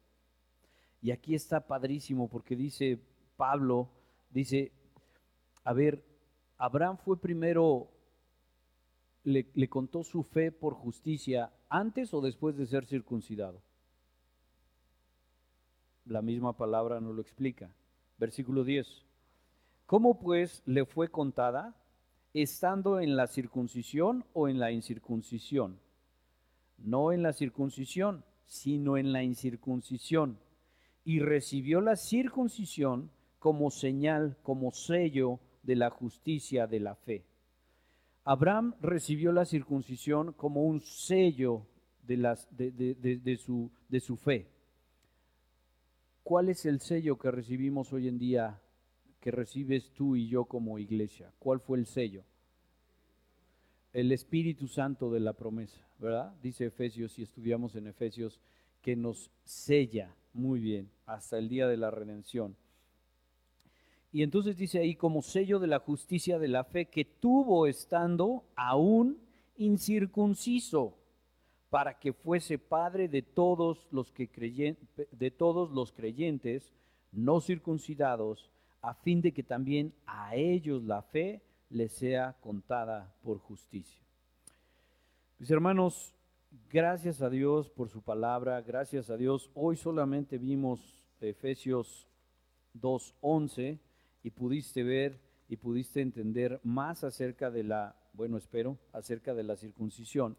[1.02, 3.00] Y aquí está padrísimo porque dice
[3.36, 3.90] Pablo,
[4.30, 4.70] dice,
[5.64, 6.04] a ver,
[6.58, 7.90] Abraham fue primero,
[9.24, 13.60] le, le contó su fe por justicia antes o después de ser circuncidado
[16.04, 17.74] la misma palabra nos lo explica.
[18.18, 19.04] Versículo 10.
[19.86, 21.74] ¿Cómo pues le fue contada?
[22.32, 25.80] ¿Estando en la circuncisión o en la incircuncisión?
[26.78, 30.38] No en la circuncisión, sino en la incircuncisión.
[31.04, 37.24] Y recibió la circuncisión como señal, como sello de la justicia de la fe.
[38.24, 41.66] Abraham recibió la circuncisión como un sello
[42.02, 42.16] de,
[42.56, 44.46] de, su, de su fe.
[46.30, 48.62] ¿Cuál es el sello que recibimos hoy en día,
[49.18, 51.32] que recibes tú y yo como iglesia?
[51.40, 52.22] ¿Cuál fue el sello?
[53.92, 56.32] El Espíritu Santo de la promesa, ¿verdad?
[56.40, 58.38] Dice Efesios, y estudiamos en Efesios,
[58.80, 62.54] que nos sella muy bien hasta el día de la redención.
[64.12, 68.44] Y entonces dice ahí como sello de la justicia de la fe que tuvo estando
[68.54, 69.18] aún
[69.56, 70.96] incircunciso
[71.70, 74.28] para que fuese padre de todos los que
[75.12, 76.74] de todos los creyentes
[77.12, 78.50] no circuncidados,
[78.82, 84.02] a fin de que también a ellos la fe les sea contada por justicia.
[85.38, 86.14] Mis hermanos,
[86.70, 89.50] gracias a Dios por su palabra, gracias a Dios.
[89.54, 90.80] Hoy solamente vimos
[91.20, 92.08] Efesios
[92.74, 93.78] 2:11
[94.22, 99.56] y pudiste ver y pudiste entender más acerca de la bueno, espero, acerca de la
[99.56, 100.36] circuncisión.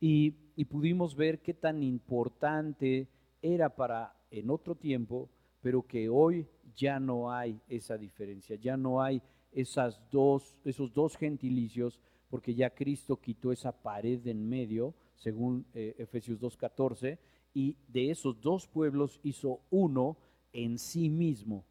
[0.00, 0.32] Y,
[0.68, 3.08] pudimos ver qué tan importante
[3.42, 5.28] era para en otro tiempo,
[5.60, 9.20] pero que hoy ya no hay esa diferencia, ya no hay
[9.52, 15.64] esas dos, esos dos gentilicios, porque ya Cristo quitó esa pared de en medio, según
[15.74, 17.18] eh, Efesios 2.14,
[17.54, 20.16] y de esos dos pueblos hizo uno
[20.52, 21.64] en sí mismo.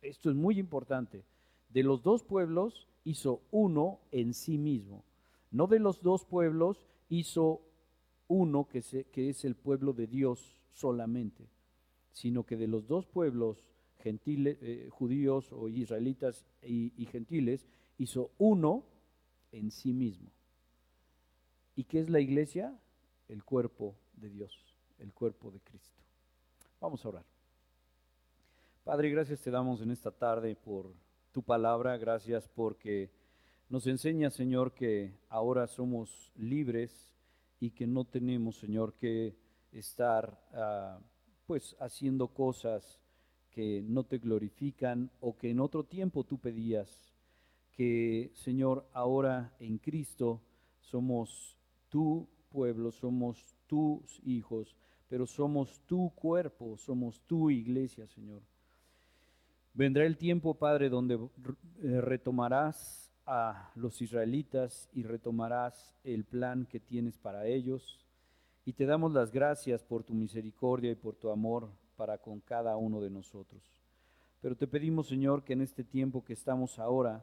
[0.00, 1.24] Esto es muy importante.
[1.70, 5.04] De los dos pueblos hizo uno en sí mismo.
[5.50, 7.62] No de los dos pueblos hizo
[8.28, 11.48] uno que, es el pueblo de Dios solamente,
[12.12, 13.64] sino que de los dos pueblos
[13.98, 18.84] gentiles, eh, judíos o israelitas y, y gentiles, hizo uno
[19.52, 20.30] en sí mismo.
[21.74, 22.78] ¿Y qué es la iglesia?
[23.28, 24.52] El cuerpo de Dios,
[24.98, 26.02] el cuerpo de Cristo.
[26.80, 27.24] Vamos a orar.
[28.84, 30.92] Padre, gracias te damos en esta tarde por
[31.32, 33.10] tu palabra, gracias porque
[33.68, 37.12] nos enseña, Señor, que ahora somos libres
[37.60, 39.36] y que no tenemos, Señor, que
[39.72, 40.98] estar ah,
[41.46, 43.00] pues haciendo cosas
[43.50, 47.12] que no te glorifican o que en otro tiempo tú pedías.
[47.72, 50.40] Que, Señor, ahora en Cristo
[50.80, 51.56] somos
[51.88, 54.74] tu pueblo, somos tus hijos,
[55.08, 58.42] pero somos tu cuerpo, somos tu iglesia, Señor.
[59.74, 66.80] Vendrá el tiempo, Padre, donde eh, retomarás a los israelitas y retomarás el plan que
[66.80, 68.00] tienes para ellos.
[68.64, 72.76] Y te damos las gracias por tu misericordia y por tu amor para con cada
[72.76, 73.62] uno de nosotros.
[74.40, 77.22] Pero te pedimos, Señor, que en este tiempo que estamos ahora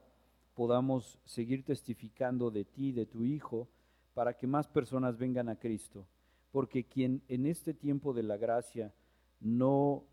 [0.54, 3.68] podamos seguir testificando de ti, de tu Hijo,
[4.14, 6.06] para que más personas vengan a Cristo.
[6.52, 8.94] Porque quien en este tiempo de la gracia
[9.40, 10.04] no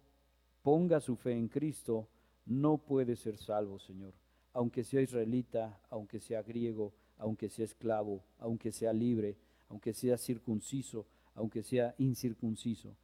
[0.62, 2.08] ponga su fe en Cristo,
[2.46, 4.21] no puede ser salvo, Señor.
[4.52, 9.36] Aunque sea israelita, aunque sea griego, aunque sea esclavo, aunque sea libre,
[9.68, 12.96] aunque sea circunciso, aunque sea incircunciso.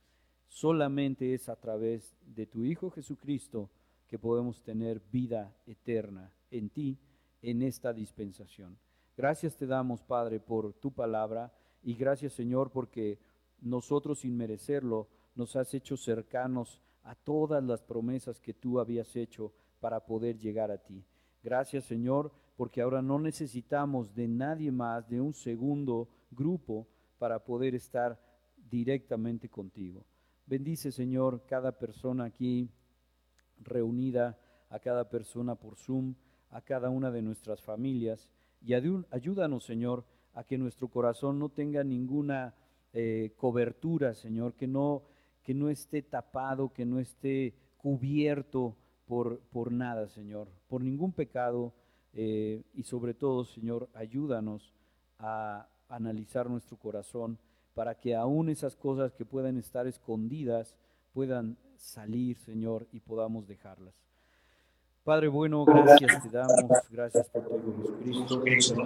[0.48, 3.70] Solamente es a través de tu Hijo Jesucristo
[4.08, 6.98] que podemos tener vida eterna en ti,
[7.42, 8.78] en esta dispensación.
[9.16, 13.18] Gracias te damos, Padre, por tu palabra y gracias, Señor, porque
[13.60, 19.52] nosotros sin merecerlo nos has hecho cercanos a todas las promesas que tú habías hecho
[19.80, 21.04] para poder llegar a ti.
[21.42, 26.86] Gracias Señor, porque ahora no necesitamos de nadie más, de un segundo grupo
[27.18, 28.20] para poder estar
[28.70, 30.04] directamente contigo.
[30.46, 32.70] Bendice Señor cada persona aquí
[33.60, 34.38] reunida,
[34.70, 36.14] a cada persona por Zoom,
[36.50, 38.28] a cada una de nuestras familias
[38.60, 42.54] y ayúdanos Señor a que nuestro corazón no tenga ninguna
[42.92, 45.02] eh, cobertura, Señor, que no
[45.48, 48.76] que no esté tapado, que no esté cubierto
[49.08, 51.72] por, por nada, Señor, por ningún pecado.
[52.12, 54.72] Eh, y sobre todo, Señor, ayúdanos
[55.18, 57.38] a analizar nuestro corazón
[57.74, 60.74] para que aún esas cosas que puedan estar escondidas
[61.12, 63.94] puedan salir, Señor, y podamos dejarlas.
[65.04, 68.84] Padre bueno, gracias te damos, gracias por tu Hijo Jesucristo,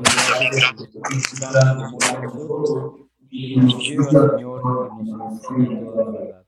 [3.28, 6.44] y nos lleva, Señor, y nos enseña toda la verdad.